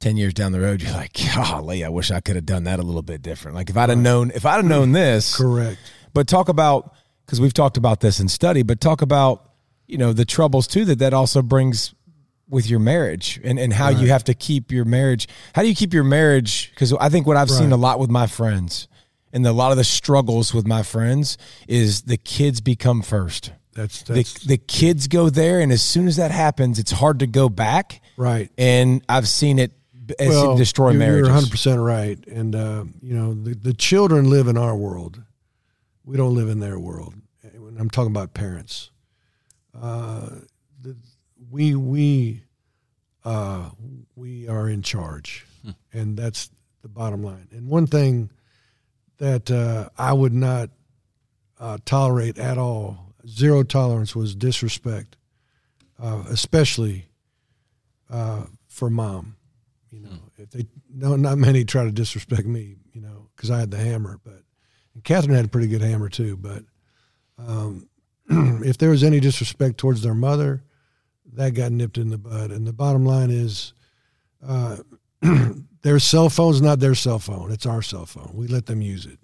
ten 0.00 0.16
years 0.16 0.34
down 0.34 0.52
the 0.52 0.60
road, 0.60 0.82
you're 0.82 0.92
like, 0.92 1.16
golly, 1.34 1.84
I 1.84 1.88
wish 1.88 2.10
I 2.10 2.20
could 2.20 2.34
have 2.36 2.46
done 2.46 2.64
that 2.64 2.80
a 2.80 2.82
little 2.82 3.02
bit 3.02 3.22
different. 3.22 3.54
Like 3.54 3.70
if 3.70 3.76
I'd 3.76 3.88
have 3.88 3.98
known, 3.98 4.32
if 4.34 4.44
I'd 4.44 4.56
have 4.56 4.64
known 4.64 4.92
this, 4.92 5.36
Correct. 5.38 5.78
but 6.12 6.26
talk 6.26 6.48
about 6.48 6.94
because 7.24 7.40
we've 7.40 7.54
talked 7.54 7.76
about 7.76 8.00
this 8.00 8.20
in 8.20 8.28
study, 8.28 8.62
but 8.62 8.80
talk 8.80 9.00
about 9.00 9.52
you 9.86 9.98
know 9.98 10.12
the 10.12 10.24
troubles 10.24 10.66
too 10.66 10.84
that 10.86 10.98
that 10.98 11.14
also 11.14 11.42
brings 11.42 11.94
with 12.48 12.68
your 12.68 12.80
marriage 12.80 13.40
and 13.44 13.60
and 13.60 13.72
how 13.72 13.88
you 13.88 14.08
have 14.08 14.24
to 14.24 14.34
keep 14.34 14.72
your 14.72 14.84
marriage. 14.84 15.28
How 15.54 15.62
do 15.62 15.68
you 15.68 15.76
keep 15.76 15.94
your 15.94 16.02
marriage? 16.02 16.70
Because 16.70 16.92
I 16.94 17.08
think 17.08 17.28
what 17.28 17.36
I've 17.36 17.50
seen 17.50 17.70
a 17.70 17.76
lot 17.76 18.00
with 18.00 18.10
my 18.10 18.26
friends 18.26 18.88
and 19.32 19.46
a 19.46 19.52
lot 19.52 19.70
of 19.70 19.76
the 19.76 19.84
struggles 19.84 20.52
with 20.52 20.66
my 20.66 20.82
friends 20.82 21.38
is 21.68 22.02
the 22.02 22.16
kids 22.16 22.60
become 22.60 23.02
first. 23.02 23.52
That's 23.72 24.02
The, 24.02 24.14
that's 24.14 24.34
the 24.44 24.58
kids 24.58 25.06
go 25.06 25.30
there, 25.30 25.60
and 25.60 25.70
as 25.72 25.82
soon 25.82 26.08
as 26.08 26.16
that 26.16 26.30
happens, 26.30 26.78
it's 26.78 26.90
hard 26.90 27.20
to 27.20 27.26
go 27.26 27.48
back. 27.48 28.00
right. 28.16 28.50
And 28.58 29.02
I've 29.08 29.28
seen 29.28 29.58
it 29.58 29.72
as 30.18 30.56
destroy 30.56 30.90
you're, 30.90 30.98
marriages. 30.98 31.28
You're 31.28 31.34
100 31.34 31.50
percent 31.50 31.80
right, 31.80 32.18
and 32.26 32.54
uh, 32.54 32.84
you 33.00 33.14
know 33.14 33.34
the, 33.34 33.54
the 33.54 33.74
children 33.74 34.28
live 34.28 34.48
in 34.48 34.58
our 34.58 34.76
world. 34.76 35.22
We 36.04 36.16
don't 36.16 36.34
live 36.34 36.48
in 36.48 36.60
their 36.60 36.78
world. 36.78 37.14
When 37.54 37.76
I'm 37.78 37.90
talking 37.90 38.10
about 38.10 38.34
parents, 38.34 38.90
uh, 39.80 40.30
the, 40.82 40.96
we 41.50 41.76
we 41.76 42.42
uh, 43.24 43.70
we 44.16 44.48
are 44.48 44.68
in 44.68 44.82
charge, 44.82 45.46
and 45.92 46.16
that's 46.16 46.50
the 46.82 46.88
bottom 46.88 47.22
line. 47.22 47.48
And 47.52 47.68
one 47.68 47.86
thing 47.86 48.30
that 49.20 49.50
uh, 49.50 49.90
I 49.96 50.12
would 50.12 50.32
not 50.32 50.70
uh, 51.58 51.78
tolerate 51.84 52.38
at 52.38 52.58
all, 52.58 53.14
zero 53.28 53.62
tolerance, 53.62 54.16
was 54.16 54.34
disrespect, 54.34 55.16
uh, 56.02 56.24
especially 56.30 57.06
uh, 58.08 58.46
for 58.66 58.90
mom. 58.90 59.36
You 59.90 60.00
know, 60.00 60.18
if 60.38 60.50
they 60.50 60.66
no, 60.92 61.16
not 61.16 61.38
many 61.38 61.64
try 61.64 61.84
to 61.84 61.92
disrespect 61.92 62.46
me. 62.46 62.76
You 62.92 63.02
know, 63.02 63.28
because 63.36 63.50
I 63.50 63.60
had 63.60 63.70
the 63.70 63.76
hammer, 63.76 64.18
but 64.24 64.42
and 64.94 65.04
Catherine 65.04 65.36
had 65.36 65.44
a 65.44 65.48
pretty 65.48 65.68
good 65.68 65.82
hammer 65.82 66.08
too. 66.08 66.36
But 66.36 66.64
um, 67.38 67.88
if 68.64 68.78
there 68.78 68.90
was 68.90 69.04
any 69.04 69.20
disrespect 69.20 69.76
towards 69.78 70.02
their 70.02 70.14
mother, 70.14 70.62
that 71.34 71.50
got 71.52 71.72
nipped 71.72 71.98
in 71.98 72.08
the 72.08 72.18
bud. 72.18 72.50
And 72.50 72.66
the 72.66 72.72
bottom 72.72 73.04
line 73.04 73.30
is, 73.30 73.74
uh, 74.46 74.78
their 75.82 75.98
cell 75.98 76.28
phone's 76.28 76.60
not 76.60 76.80
their 76.80 76.94
cell 76.94 77.18
phone; 77.18 77.50
it's 77.50 77.66
our 77.66 77.82
cell 77.82 78.06
phone. 78.06 78.32
We 78.34 78.46
let 78.46 78.66
them 78.66 78.82
use 78.82 79.06
it. 79.06 79.18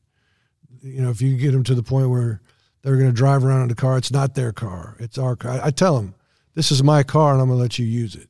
You 0.82 1.02
know, 1.02 1.10
if 1.10 1.20
you 1.20 1.36
get 1.36 1.52
them 1.52 1.64
to 1.64 1.74
the 1.74 1.82
point 1.82 2.10
where 2.10 2.40
they're 2.82 2.96
going 2.96 3.10
to 3.10 3.16
drive 3.16 3.44
around 3.44 3.62
in 3.62 3.68
the 3.68 3.74
car, 3.74 3.98
it's 3.98 4.12
not 4.12 4.34
their 4.34 4.52
car; 4.52 4.96
it's 4.98 5.18
our 5.18 5.36
car. 5.36 5.52
I, 5.52 5.66
I 5.66 5.70
tell 5.70 5.96
them, 5.96 6.14
"This 6.54 6.70
is 6.70 6.82
my 6.82 7.02
car, 7.02 7.32
and 7.32 7.40
I'm 7.40 7.48
going 7.48 7.58
to 7.58 7.62
let 7.62 7.78
you 7.78 7.86
use 7.86 8.14
it." 8.14 8.28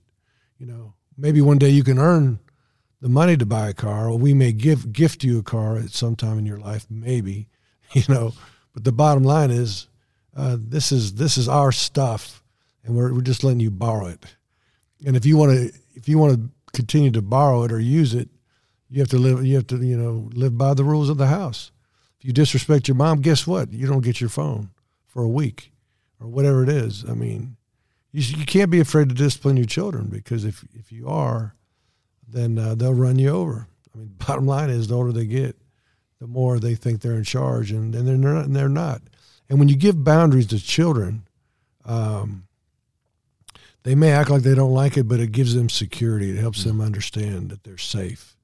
You 0.59 0.67
know, 0.67 0.95
maybe 1.17 1.41
one 1.41 1.59
day 1.59 1.71
you 1.71 1.85
can 1.85 1.99
earn 1.99 2.39
the 3.01 3.09
money 3.09 3.37
to 3.37 3.47
buy 3.47 3.69
a 3.69 3.75
car, 3.75 4.09
or 4.09 4.19
we 4.19 4.35
may 4.35 4.53
give 4.53 4.93
gift 4.93 5.23
you 5.23 5.39
a 5.39 5.43
car 5.43 5.77
at 5.77 5.91
some 5.91 6.17
time 6.17 6.39
in 6.39 6.47
your 6.47 6.59
life, 6.59 6.87
maybe. 6.91 7.49
You 7.93 8.03
know, 8.09 8.33
but 8.75 8.83
the 8.83 8.91
bottom 8.91 9.23
line 9.23 9.53
is, 9.53 9.87
uh, 10.37 10.57
this 10.59 10.91
is 10.91 11.15
this 11.15 11.39
is 11.39 11.49
our 11.49 11.71
stuff, 11.71 12.43
and 12.85 12.97
we're 12.97 13.15
we're 13.15 13.21
just 13.21 13.45
letting 13.45 13.61
you 13.61 13.71
borrow 13.71 14.07
it. 14.07 14.27
And 15.07 15.17
if 15.17 15.25
you 15.25 15.37
want 15.37 15.53
to 15.53 15.73
if 15.95 16.09
you 16.09 16.19
want 16.19 16.35
to 16.35 16.51
continue 16.77 17.11
to 17.11 17.23
borrow 17.23 17.65
it 17.65 17.73
or 17.73 17.81
use 17.81 18.15
it, 18.15 18.29
you 18.89 19.01
have 19.01 19.09
to 19.09 19.19
live 19.19 19.45
you 19.45 19.57
have 19.57 19.67
to 19.69 19.79
you 19.79 19.97
know 19.97 20.29
live 20.33 20.57
by 20.57 20.75
the 20.75 20.85
rules 20.85 21.09
of 21.09 21.19
the 21.19 21.27
house. 21.27 21.73
If 22.19 22.25
you 22.25 22.33
disrespect 22.33 22.89
your 22.89 22.95
mom, 22.95 23.21
guess 23.21 23.47
what? 23.47 23.73
You 23.73 23.87
don't 23.87 24.05
get 24.05 24.21
your 24.21 24.31
phone 24.31 24.71
for 25.07 25.23
a 25.23 25.29
week 25.29 25.73
or 26.21 26.29
whatever 26.29 26.63
it 26.63 26.69
is. 26.69 27.05
I 27.09 27.15
mean, 27.15 27.57
you 28.13 28.23
you 28.39 28.47
can't 28.47 28.71
be 28.71 28.81
afraid 28.81 29.09
to 29.09 29.15
discipline 29.15 29.57
your 29.57 29.67
children 29.67 30.07
because 30.07 30.45
if 30.45 30.65
if 30.75 30.93
you 30.93 31.09
are, 31.09 31.57
then 32.29 32.59
uh, 32.59 32.75
they'll 32.75 32.95
run 32.95 33.19
you 33.19 33.31
over. 33.31 33.67
I 33.95 33.99
mean, 33.99 34.15
bottom 34.27 34.47
line 34.47 34.71
is 34.71 34.89
the 34.89 34.95
older 34.95 35.13
they 35.13 35.27
get, 35.27 35.57
the 36.21 36.27
more 36.27 36.59
they 36.59 36.75
think 36.75 37.01
they're 37.01 37.17
in 37.17 37.25
charge, 37.25 37.73
and, 37.73 37.95
and 37.95 38.07
they're 38.07 38.17
not. 38.17 38.45
And 38.45 38.55
they're 38.55 38.69
not. 38.69 39.03
And 39.49 39.59
when 39.59 39.69
you 39.69 39.77
give 39.77 40.03
boundaries 40.03 40.49
to 40.49 40.59
children, 40.59 41.29
um, 41.85 42.47
they 43.87 43.95
may 43.95 44.11
act 44.11 44.31
like 44.31 44.43
they 44.43 44.57
don't 44.57 44.75
like 44.75 44.97
it, 44.97 45.07
but 45.07 45.21
it 45.21 45.31
gives 45.31 45.55
them 45.55 45.69
security. 45.69 46.29
It 46.29 46.41
helps 46.41 46.65
them 46.65 46.81
understand 46.81 47.51
that 47.51 47.63
they're 47.63 47.79
safe. 47.79 48.37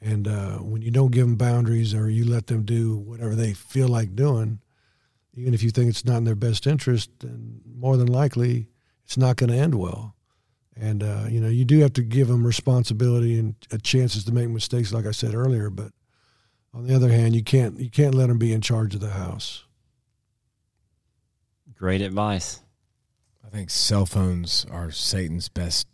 And 0.00 0.26
uh, 0.26 0.56
when 0.56 0.82
you 0.82 0.90
don't 0.90 1.12
give 1.12 1.26
them 1.26 1.36
boundaries 1.36 1.94
or 1.94 2.10
you 2.10 2.24
let 2.24 2.48
them 2.48 2.64
do 2.64 2.96
whatever 2.96 3.36
they 3.36 3.52
feel 3.52 3.86
like 3.86 4.16
doing, 4.16 4.58
even 5.36 5.54
if 5.54 5.62
you 5.62 5.70
think 5.70 5.90
it's 5.90 6.04
not 6.04 6.16
in 6.16 6.24
their 6.24 6.34
best 6.34 6.66
interest, 6.66 7.08
then 7.20 7.60
more 7.72 7.96
than 7.96 8.08
likely 8.08 8.66
it's 9.04 9.16
not 9.16 9.36
going 9.36 9.52
to 9.52 9.56
end 9.56 9.76
well. 9.76 10.16
And 10.76 11.04
uh, 11.04 11.26
you 11.28 11.38
know, 11.38 11.48
you 11.48 11.64
do 11.64 11.78
have 11.78 11.92
to 11.92 12.02
give 12.02 12.26
them 12.26 12.44
responsibility 12.44 13.38
and 13.38 13.54
uh, 13.72 13.78
chances 13.80 14.24
to 14.24 14.32
make 14.32 14.48
mistakes, 14.48 14.92
like 14.92 15.06
I 15.06 15.12
said 15.12 15.36
earlier. 15.36 15.70
But 15.70 15.92
on 16.72 16.88
the 16.88 16.96
other 16.96 17.10
hand, 17.10 17.36
you 17.36 17.44
can't 17.44 17.78
you 17.78 17.90
can't 17.90 18.16
let 18.16 18.26
them 18.26 18.38
be 18.38 18.52
in 18.52 18.60
charge 18.60 18.96
of 18.96 19.00
the 19.00 19.10
house. 19.10 19.66
Great 21.76 22.00
advice. 22.00 22.63
I 23.54 23.58
think 23.58 23.70
cell 23.70 24.04
phones 24.04 24.66
are 24.68 24.90
Satan's 24.90 25.48
best 25.48 25.86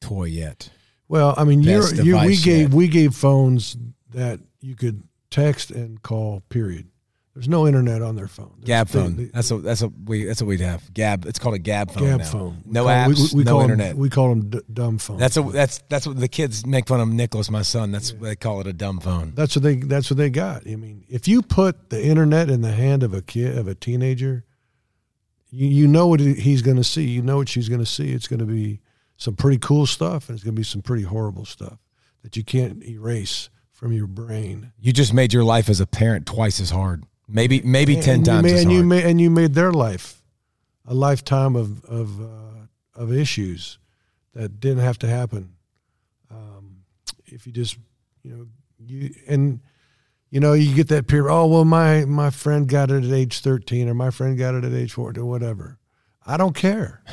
toy 0.00 0.24
yet. 0.24 0.70
Well, 1.06 1.32
I 1.36 1.44
mean, 1.44 1.62
you 1.62 1.80
we 2.02 2.36
gave 2.36 2.62
yet. 2.62 2.70
we 2.70 2.88
gave 2.88 3.14
phones 3.14 3.76
that 4.12 4.40
you 4.60 4.74
could 4.74 5.04
text 5.30 5.70
and 5.70 6.02
call. 6.02 6.40
Period. 6.48 6.88
There's 7.32 7.48
no 7.48 7.66
internet 7.68 8.02
on 8.02 8.16
their 8.16 8.26
phone. 8.26 8.54
There's- 8.60 8.86
Gabb 8.88 8.90
phone. 8.90 9.16
they- 9.16 9.24
that's 9.26 9.52
what 9.52 9.62
that's 9.62 9.82
what 9.82 9.92
we 10.04 10.24
that's 10.24 10.42
what 10.42 10.48
we'd 10.48 10.60
have. 10.60 10.82
Gabb. 10.92 11.26
It's 11.26 11.38
called 11.38 11.54
a 11.54 11.60
Gabb 11.60 11.92
phone. 11.92 12.02
Gab 12.02 12.18
now. 12.18 12.24
phone. 12.24 12.62
We 12.66 12.72
No 12.72 12.84
call- 12.84 12.92
apps. 12.92 13.32
We, 13.32 13.38
we 13.38 13.44
no 13.44 13.50
call 13.52 13.60
internet. 13.62 13.88
Them, 13.90 13.98
we 13.98 14.10
call 14.10 14.28
them 14.30 14.50
d- 14.50 14.60
dumb 14.72 14.98
phones. 14.98 15.20
that's 15.20 15.36
a 15.36 15.42
that's 15.42 15.80
that's 15.88 16.08
what 16.08 16.18
the 16.18 16.26
kids 16.28 16.66
make 16.66 16.88
fun 16.88 17.00
of 17.00 17.08
Nicholas, 17.08 17.52
my 17.52 17.62
son. 17.62 17.92
That's 17.92 18.12
what 18.12 18.22
they 18.22 18.36
call 18.36 18.60
it 18.62 18.66
a 18.66 18.72
dumb 18.72 18.98
phone. 18.98 19.32
That's 19.36 19.54
what 19.54 19.62
they. 19.62 19.76
That's 19.76 20.10
what 20.10 20.16
they 20.16 20.30
got. 20.30 20.66
I 20.68 20.74
mean, 20.74 21.04
if 21.08 21.28
you 21.28 21.40
put 21.42 21.90
the 21.90 22.04
internet 22.04 22.50
in 22.50 22.62
the 22.62 22.72
hand 22.72 23.04
of 23.04 23.14
a 23.14 23.22
kid, 23.22 23.56
of 23.58 23.68
a 23.68 23.76
teenager, 23.76 24.44
you 25.54 25.68
you 25.68 25.86
know 25.86 26.06
what 26.08 26.20
he's 26.20 26.62
going 26.62 26.76
to 26.76 26.84
see. 26.84 27.04
You 27.04 27.22
know 27.22 27.36
what 27.36 27.48
she's 27.48 27.68
going 27.68 27.80
to 27.80 27.86
see. 27.86 28.12
It's 28.12 28.26
going 28.26 28.40
to 28.40 28.46
be 28.46 28.80
some 29.16 29.36
pretty 29.36 29.58
cool 29.58 29.86
stuff, 29.86 30.28
and 30.28 30.36
it's 30.36 30.44
going 30.44 30.54
to 30.54 30.60
be 30.60 30.64
some 30.64 30.82
pretty 30.82 31.04
horrible 31.04 31.44
stuff 31.44 31.78
that 32.22 32.36
you 32.36 32.42
can't 32.42 32.84
erase 32.84 33.50
from 33.70 33.92
your 33.92 34.08
brain. 34.08 34.72
You 34.80 34.92
just 34.92 35.14
made 35.14 35.32
your 35.32 35.44
life 35.44 35.68
as 35.68 35.80
a 35.80 35.86
parent 35.86 36.26
twice 36.26 36.60
as 36.60 36.70
hard. 36.70 37.04
Maybe 37.28 37.62
maybe 37.62 37.94
ten 38.00 38.16
and 38.16 38.26
times 38.26 38.52
as 38.52 38.62
and 38.62 38.70
hard. 38.70 38.76
you 38.76 38.84
made 38.84 39.04
and 39.04 39.20
you 39.20 39.30
made 39.30 39.54
their 39.54 39.72
life 39.72 40.22
a 40.86 40.94
lifetime 40.94 41.54
of 41.56 41.84
of 41.84 42.20
uh, 42.20 42.66
of 42.96 43.12
issues 43.12 43.78
that 44.34 44.60
didn't 44.60 44.82
have 44.82 44.98
to 44.98 45.06
happen. 45.06 45.54
Um, 46.30 46.84
if 47.26 47.46
you 47.46 47.52
just 47.52 47.78
you 48.22 48.36
know 48.36 48.46
you 48.78 49.14
and 49.28 49.60
you 50.34 50.40
know 50.40 50.52
you 50.52 50.74
get 50.74 50.88
that 50.88 51.06
period. 51.06 51.32
Oh 51.32 51.46
well, 51.46 51.64
my 51.64 52.04
my 52.06 52.30
friend 52.30 52.68
got 52.68 52.90
it 52.90 53.04
at 53.04 53.12
age 53.12 53.38
thirteen, 53.38 53.88
or 53.88 53.94
my 53.94 54.10
friend 54.10 54.36
got 54.36 54.56
it 54.56 54.64
at 54.64 54.72
age 54.72 54.92
fourteen, 54.92 55.22
or 55.22 55.26
whatever. 55.26 55.78
I 56.26 56.36
don't 56.36 56.56
care. 56.56 57.04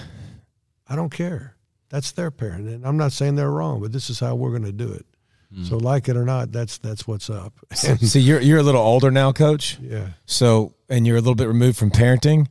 I 0.88 0.95
don't 0.95 1.12
care. 1.12 1.55
That's 1.89 2.12
their 2.13 2.31
parent, 2.31 2.67
and 2.67 2.84
I'm 2.84 2.97
not 2.97 3.12
saying 3.12 3.36
they're 3.36 3.51
wrong, 3.51 3.79
but 3.79 3.91
this 3.91 4.10
is 4.10 4.19
how 4.19 4.34
we're 4.34 4.49
going 4.49 4.63
to 4.63 4.71
do 4.71 4.91
it. 4.91 5.05
Hmm. 5.53 5.65
So, 5.65 5.77
like 5.77 6.10
it 6.10 6.17
or 6.17 6.25
not, 6.25 6.51
that's 6.51 6.79
that's 6.79 7.07
what's 7.07 7.29
up. 7.29 7.53
See, 7.73 8.21
you're 8.21 8.41
you're 8.41 8.57
a 8.57 8.63
little 8.63 8.81
older 8.81 9.12
now, 9.12 9.31
Coach. 9.31 9.77
yeah. 9.79 10.07
So, 10.25 10.73
and 10.89 11.05
you're 11.05 11.17
a 11.17 11.21
little 11.21 11.36
bit 11.36 11.47
removed 11.47 11.77
from 11.77 11.91
parenting. 11.91 12.47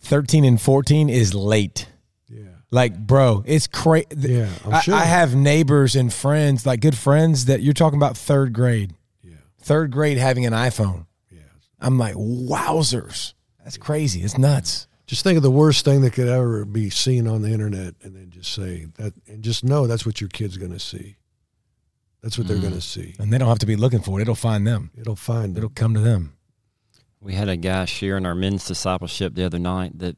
Thirteen 0.00 0.46
and 0.46 0.58
fourteen 0.58 1.10
is 1.10 1.34
late. 1.34 1.86
Yeah. 2.30 2.44
Like, 2.70 2.96
bro, 2.96 3.42
it's 3.44 3.66
crazy. 3.66 4.06
Yeah, 4.16 4.48
I'm 4.64 4.72
I. 4.72 4.82
I 4.88 5.04
have 5.04 5.34
neighbors 5.34 5.96
and 5.96 6.10
friends, 6.10 6.64
like 6.64 6.80
good 6.80 6.96
friends, 6.96 7.44
that 7.44 7.60
you're 7.60 7.74
talking 7.74 7.98
about 7.98 8.16
third 8.16 8.54
grade. 8.54 8.94
Yeah. 9.62 9.66
Third 9.66 9.90
grade 9.92 10.18
having 10.18 10.46
an 10.46 10.52
iPhone. 10.52 11.06
Yeah. 11.30 11.40
I'm 11.80 11.98
like, 11.98 12.14
wowzers. 12.14 13.34
That's 13.62 13.76
crazy. 13.76 14.22
It's 14.22 14.36
nuts. 14.36 14.86
Just 15.06 15.24
think 15.24 15.36
of 15.36 15.42
the 15.42 15.50
worst 15.50 15.84
thing 15.84 16.00
that 16.02 16.12
could 16.12 16.28
ever 16.28 16.64
be 16.64 16.90
seen 16.90 17.28
on 17.28 17.42
the 17.42 17.50
internet, 17.50 17.94
and 18.02 18.16
then 18.16 18.30
just 18.30 18.52
say 18.52 18.86
that, 18.96 19.12
and 19.26 19.42
just 19.42 19.64
know 19.64 19.86
that's 19.86 20.06
what 20.06 20.20
your 20.20 20.28
kid's 20.28 20.56
going 20.56 20.72
to 20.72 20.78
see. 20.78 21.16
That's 22.22 22.38
what 22.38 22.46
they're 22.46 22.56
mm. 22.56 22.62
going 22.62 22.74
to 22.74 22.80
see. 22.80 23.14
And 23.18 23.32
they 23.32 23.38
don't 23.38 23.48
have 23.48 23.58
to 23.58 23.66
be 23.66 23.76
looking 23.76 24.00
for 24.00 24.18
it. 24.18 24.22
It'll 24.22 24.34
find 24.34 24.66
them. 24.66 24.90
It'll 24.96 25.16
find 25.16 25.56
It'll 25.56 25.68
come 25.68 25.94
to 25.94 26.00
them. 26.00 26.36
We 27.20 27.34
had 27.34 27.48
a 27.48 27.56
guy 27.56 27.84
sharing 27.84 28.26
our 28.26 28.34
men's 28.34 28.66
discipleship 28.66 29.34
the 29.34 29.44
other 29.44 29.58
night 29.58 29.98
that 29.98 30.16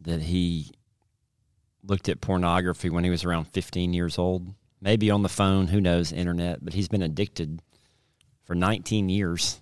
that 0.00 0.22
he 0.22 0.72
looked 1.84 2.08
at 2.08 2.20
pornography 2.20 2.90
when 2.90 3.04
he 3.04 3.10
was 3.10 3.24
around 3.24 3.44
15 3.44 3.92
years 3.92 4.18
old, 4.18 4.54
maybe 4.80 5.10
on 5.10 5.22
the 5.22 5.28
phone, 5.28 5.68
who 5.68 5.80
knows, 5.80 6.12
internet, 6.12 6.64
but 6.64 6.74
he's 6.74 6.88
been 6.88 7.02
addicted 7.02 7.60
for 8.44 8.54
19 8.54 9.08
years 9.08 9.60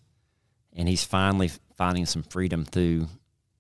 and 0.72 0.88
he's 0.88 1.04
finally 1.04 1.50
finding 1.76 2.06
some 2.06 2.22
freedom 2.22 2.64
through 2.64 3.08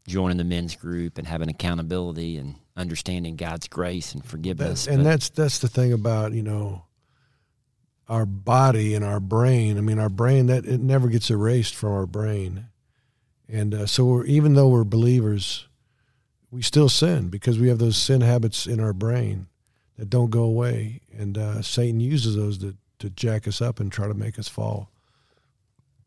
joining 0.06 0.36
the 0.36 0.44
men's 0.44 0.76
group 0.76 1.18
and 1.18 1.26
having 1.26 1.48
accountability 1.48 2.36
and 2.36 2.54
understanding 2.76 3.36
God's 3.36 3.68
grace 3.68 4.14
and 4.14 4.24
forgiveness. 4.24 4.84
That, 4.84 4.94
and 4.94 5.04
But- 5.04 5.10
that's 5.10 5.28
that's 5.30 5.58
the 5.58 5.68
thing 5.68 5.92
about 5.92 6.32
you 6.32 6.42
know 6.42 6.84
our 8.08 8.26
body 8.26 8.94
and 8.94 9.04
our 9.04 9.20
brain. 9.20 9.78
I 9.78 9.82
mean, 9.82 9.98
our 9.98 10.08
brain 10.08 10.46
that 10.46 10.64
it 10.66 10.80
never 10.80 11.08
gets 11.08 11.30
erased 11.30 11.74
from 11.74 11.92
our 11.92 12.06
brain, 12.06 12.66
and 13.48 13.74
uh, 13.74 13.86
so 13.86 14.24
even 14.24 14.54
though 14.54 14.68
we're 14.68 14.84
believers, 14.84 15.68
we 16.50 16.62
still 16.62 16.88
sin 16.88 17.28
because 17.28 17.58
we 17.58 17.68
have 17.68 17.78
those 17.78 17.96
sin 17.96 18.20
habits 18.20 18.66
in 18.66 18.80
our 18.80 18.92
brain 18.92 19.46
that 19.96 20.10
don't 20.10 20.30
go 20.30 20.42
away, 20.42 21.02
and 21.16 21.38
uh, 21.38 21.62
Satan 21.62 22.00
uses 22.00 22.36
those 22.36 22.58
to 22.58 22.76
to 22.98 23.10
jack 23.10 23.46
us 23.48 23.62
up 23.62 23.80
and 23.80 23.90
try 23.90 24.08
to 24.08 24.14
make 24.14 24.38
us 24.38 24.48
fall. 24.48 24.90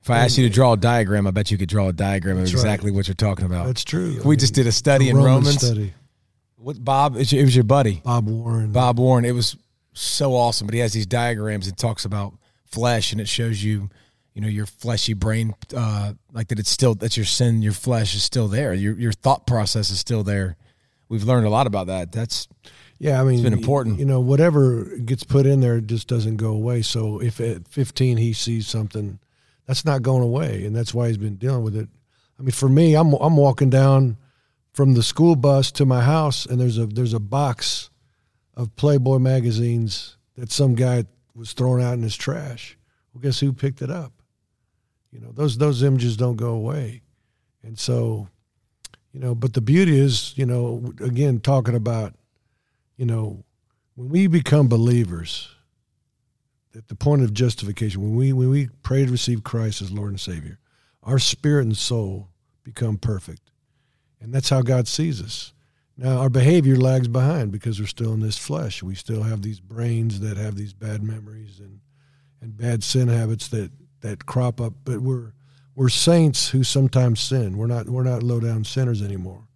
If 0.03 0.09
I 0.09 0.17
asked 0.17 0.37
you 0.37 0.45
to 0.45 0.53
draw 0.53 0.73
a 0.73 0.77
diagram, 0.77 1.25
I 1.27 1.31
bet 1.31 1.49
you 1.49 1.57
could 1.57 1.69
draw 1.69 1.87
a 1.87 1.93
diagram 1.93 2.35
of 2.35 2.43
That's 2.43 2.51
exactly 2.51 2.91
what 2.91 3.07
you're 3.07 3.15
talking 3.15 3.45
about. 3.45 3.67
That's 3.67 3.85
true. 3.85 4.19
I 4.21 4.27
we 4.27 4.35
just 4.35 4.53
did 4.53 4.67
a 4.67 4.71
study 4.73 5.07
in 5.07 5.15
Roman 5.15 5.31
Romans. 5.31 5.65
Study. 5.65 5.93
What 6.57 6.83
Bob? 6.83 7.15
It 7.15 7.31
was 7.31 7.55
your 7.55 7.63
buddy, 7.63 8.01
Bob 8.03 8.27
Warren. 8.27 8.73
Bob 8.73 8.99
Warren. 8.99 9.23
It 9.23 9.31
was 9.31 9.55
so 9.93 10.35
awesome. 10.35 10.67
But 10.67 10.73
he 10.73 10.81
has 10.81 10.91
these 10.91 11.05
diagrams 11.05 11.67
and 11.67 11.77
talks 11.77 12.03
about 12.03 12.33
flesh, 12.65 13.13
and 13.13 13.21
it 13.21 13.29
shows 13.29 13.63
you, 13.63 13.89
you 14.33 14.41
know, 14.41 14.49
your 14.49 14.65
fleshy 14.65 15.13
brain, 15.13 15.55
uh, 15.73 16.11
like 16.33 16.49
that. 16.49 16.59
It's 16.59 16.69
still 16.69 16.95
that's 16.95 17.15
your 17.15 17.25
sin. 17.25 17.61
Your 17.61 17.71
flesh 17.71 18.13
is 18.13 18.23
still 18.23 18.49
there. 18.49 18.73
Your 18.73 18.99
your 18.99 19.13
thought 19.13 19.47
process 19.47 19.89
is 19.89 19.99
still 19.99 20.23
there. 20.23 20.57
We've 21.07 21.23
learned 21.23 21.47
a 21.47 21.49
lot 21.49 21.65
about 21.65 21.87
that. 21.87 22.11
That's 22.11 22.49
Yeah, 22.99 23.21
I 23.21 23.23
mean, 23.23 23.35
it's 23.35 23.43
been 23.43 23.53
important. 23.53 23.99
You 23.99 24.05
know, 24.05 24.19
whatever 24.19 24.83
gets 24.97 25.23
put 25.23 25.45
in 25.45 25.61
there 25.61 25.79
just 25.79 26.09
doesn't 26.09 26.35
go 26.35 26.49
away. 26.49 26.81
So 26.81 27.21
if 27.21 27.39
at 27.39 27.69
15 27.69 28.17
he 28.17 28.33
sees 28.33 28.67
something, 28.67 29.19
that's 29.67 29.85
not 29.85 30.01
going 30.01 30.23
away, 30.23 30.65
and 30.65 30.75
that's 30.75 30.93
why 30.93 31.07
he's 31.07 31.17
been 31.17 31.35
dealing 31.35 31.63
with 31.63 31.75
it. 31.75 31.87
I 32.39 32.41
mean, 32.41 32.51
for 32.51 32.69
me, 32.69 32.95
I'm 32.95 33.13
I'm 33.13 33.37
walking 33.37 33.69
down 33.69 34.17
from 34.73 34.93
the 34.93 35.03
school 35.03 35.35
bus 35.35 35.71
to 35.73 35.85
my 35.85 36.01
house, 36.01 36.45
and 36.45 36.59
there's 36.59 36.77
a 36.77 36.85
there's 36.85 37.13
a 37.13 37.19
box 37.19 37.89
of 38.55 38.75
Playboy 38.75 39.19
magazines 39.19 40.17
that 40.35 40.51
some 40.51 40.75
guy 40.75 41.05
was 41.35 41.53
thrown 41.53 41.81
out 41.81 41.93
in 41.93 42.03
his 42.03 42.17
trash. 42.17 42.77
Well, 43.13 43.21
guess 43.21 43.39
who 43.39 43.53
picked 43.53 43.81
it 43.81 43.89
up? 43.91 44.11
You 45.11 45.19
know, 45.19 45.31
those 45.31 45.57
those 45.57 45.83
images 45.83 46.17
don't 46.17 46.35
go 46.35 46.49
away, 46.49 47.01
and 47.61 47.77
so, 47.77 48.27
you 49.11 49.19
know. 49.19 49.35
But 49.35 49.53
the 49.53 49.61
beauty 49.61 49.99
is, 49.99 50.33
you 50.35 50.45
know, 50.45 50.93
again 50.99 51.39
talking 51.39 51.75
about, 51.75 52.15
you 52.97 53.05
know, 53.05 53.43
when 53.95 54.09
we 54.09 54.25
become 54.25 54.67
believers, 54.67 55.49
at 56.75 56.87
the 56.87 56.95
point 56.95 57.23
of 57.23 57.33
justification, 57.33 58.01
when 58.01 58.15
we 58.15 58.33
when 58.33 58.49
we 58.49 58.69
pray 58.81 59.05
to 59.05 59.11
receive 59.11 59.43
Christ 59.43 59.81
as 59.81 59.91
Lord 59.91 60.09
and 60.11 60.19
Savior, 60.19 60.59
our 61.03 61.19
spirit 61.19 61.65
and 61.65 61.77
soul 61.77 62.29
become 62.63 62.97
perfect, 62.97 63.51
and 64.21 64.33
that's 64.33 64.49
how 64.49 64.61
God 64.61 64.87
sees 64.87 65.21
us. 65.21 65.53
Now 65.97 66.17
our 66.17 66.29
behavior 66.29 66.75
lags 66.75 67.07
behind 67.07 67.51
because 67.51 67.79
we're 67.79 67.85
still 67.85 68.13
in 68.13 68.19
this 68.19 68.37
flesh. 68.37 68.81
We 68.81 68.95
still 68.95 69.23
have 69.23 69.41
these 69.41 69.59
brains 69.59 70.21
that 70.21 70.37
have 70.37 70.55
these 70.55 70.73
bad 70.73 71.03
memories 71.03 71.59
and 71.59 71.79
and 72.41 72.57
bad 72.57 72.83
sin 72.83 73.07
habits 73.07 73.47
that 73.49 73.71
that 74.01 74.25
crop 74.25 74.59
up. 74.59 74.73
But 74.83 75.01
we're 75.01 75.33
we're 75.75 75.89
saints 75.89 76.49
who 76.49 76.63
sometimes 76.63 77.19
sin. 77.19 77.57
We're 77.57 77.67
not 77.67 77.89
we're 77.89 78.03
not 78.03 78.23
low 78.23 78.39
down 78.39 78.63
sinners 78.63 79.01
anymore. 79.01 79.47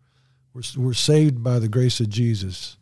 We're 0.53 0.63
we're 0.77 0.93
saved 0.93 1.43
by 1.43 1.59
the 1.59 1.67
grace 1.67 1.99
of 1.99 2.09
Jesus, 2.09 2.77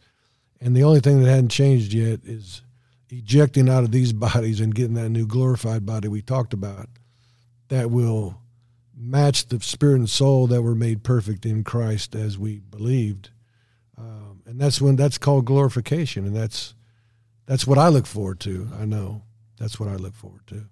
and 0.59 0.75
the 0.75 0.83
only 0.83 0.99
thing 0.99 1.21
that 1.21 1.29
hadn't 1.29 1.49
changed 1.49 1.93
yet 1.93 2.19
is 2.25 2.61
ejecting 3.17 3.69
out 3.69 3.83
of 3.83 3.91
these 3.91 4.13
bodies 4.27 4.59
and 4.59 4.75
getting 4.75 4.95
that 4.95 5.09
new 5.09 5.27
glorified 5.27 5.85
body 5.85 6.07
we 6.07 6.21
talked 6.21 6.53
about 6.53 6.87
that 7.69 7.89
will 7.89 8.41
match 8.95 9.47
the 9.47 9.59
spirit 9.59 9.95
and 9.95 10.09
soul 10.09 10.47
that 10.47 10.61
were 10.61 10.75
made 10.75 11.03
perfect 11.03 11.45
in 11.45 11.63
Christ 11.63 12.15
as 12.15 12.37
we 12.37 12.59
believed. 12.59 13.29
Um, 13.97 14.41
and 14.45 14.59
that's 14.59 14.81
when 14.81 14.95
that's 14.95 15.17
called 15.17 15.45
glorification, 15.45 16.25
and 16.25 16.35
that's 16.35 16.73
that's 17.45 17.65
what 17.65 17.77
I 17.77 17.89
look 17.89 18.05
forward 18.05 18.39
to. 18.41 18.69
I 18.79 18.85
know 18.85 19.23
that's 19.57 19.79
what 19.79 19.89
I 19.89 19.95
look 19.95 20.13
forward 20.13 20.45
to. 20.47 20.65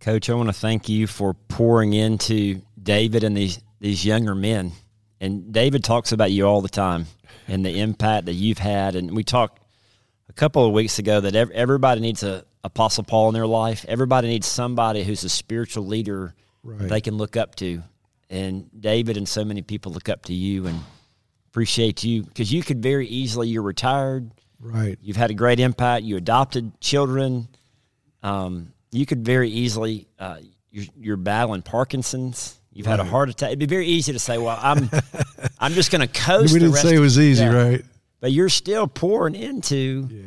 Coach, 0.00 0.30
I 0.30 0.34
want 0.34 0.48
to 0.48 0.54
thank 0.54 0.88
you 0.88 1.06
for 1.06 1.34
pouring 1.34 1.92
into 1.92 2.62
David 2.82 3.24
and 3.24 3.36
these 3.36 3.60
these 3.80 4.04
younger 4.04 4.34
men. 4.34 4.72
And 5.20 5.52
David 5.52 5.82
talks 5.82 6.12
about 6.12 6.30
you 6.30 6.46
all 6.46 6.60
the 6.60 6.68
time 6.68 7.06
and 7.48 7.64
the 7.64 7.80
impact 7.80 8.26
that 8.26 8.34
you've 8.34 8.58
had. 8.58 8.94
And 8.94 9.16
we 9.16 9.24
talked 9.24 9.60
a 9.60 9.67
couple 10.38 10.64
of 10.64 10.72
weeks 10.72 11.00
ago 11.00 11.20
that 11.20 11.34
everybody 11.34 12.00
needs 12.00 12.22
a 12.22 12.44
Apostle 12.64 13.04
Paul 13.04 13.28
in 13.28 13.34
their 13.34 13.46
life. 13.46 13.84
Everybody 13.88 14.28
needs 14.28 14.46
somebody 14.46 15.02
who's 15.02 15.24
a 15.24 15.28
spiritual 15.28 15.86
leader 15.86 16.34
right. 16.62 16.88
they 16.88 17.00
can 17.00 17.16
look 17.16 17.36
up 17.36 17.54
to. 17.56 17.82
And 18.30 18.68
David 18.78 19.16
and 19.16 19.28
so 19.28 19.44
many 19.44 19.62
people 19.62 19.92
look 19.92 20.08
up 20.08 20.22
to 20.26 20.34
you 20.34 20.66
and 20.66 20.80
appreciate 21.48 22.04
you 22.04 22.22
because 22.22 22.52
you 22.52 22.62
could 22.62 22.82
very 22.82 23.06
easily, 23.06 23.48
you're 23.48 23.62
retired. 23.62 24.30
Right. 24.60 24.98
You've 25.02 25.16
had 25.16 25.30
a 25.30 25.34
great 25.34 25.60
impact. 25.60 26.04
You 26.04 26.16
adopted 26.16 26.80
children. 26.80 27.48
Um, 28.22 28.72
you 28.90 29.06
could 29.06 29.24
very 29.24 29.50
easily, 29.50 30.08
uh, 30.18 30.38
you're, 30.70 30.86
you're, 30.96 31.16
battling 31.16 31.62
Parkinson's. 31.62 32.58
You've 32.72 32.86
right. 32.86 32.98
had 32.98 33.00
a 33.00 33.04
heart 33.08 33.28
attack. 33.28 33.48
It'd 33.48 33.58
be 33.58 33.66
very 33.66 33.86
easy 33.86 34.12
to 34.12 34.18
say, 34.18 34.38
"Well, 34.38 34.58
I'm, 34.60 34.90
I'm 35.58 35.72
just 35.72 35.90
going 35.90 36.00
to 36.00 36.08
coast." 36.08 36.52
We 36.52 36.60
didn't 36.60 36.74
say 36.74 36.94
it 36.94 37.00
was 37.00 37.18
easy, 37.18 37.46
right? 37.46 37.82
But 38.20 38.32
you're 38.32 38.48
still 38.48 38.86
pouring 38.86 39.34
into. 39.34 40.08
Yeah. 40.10 40.22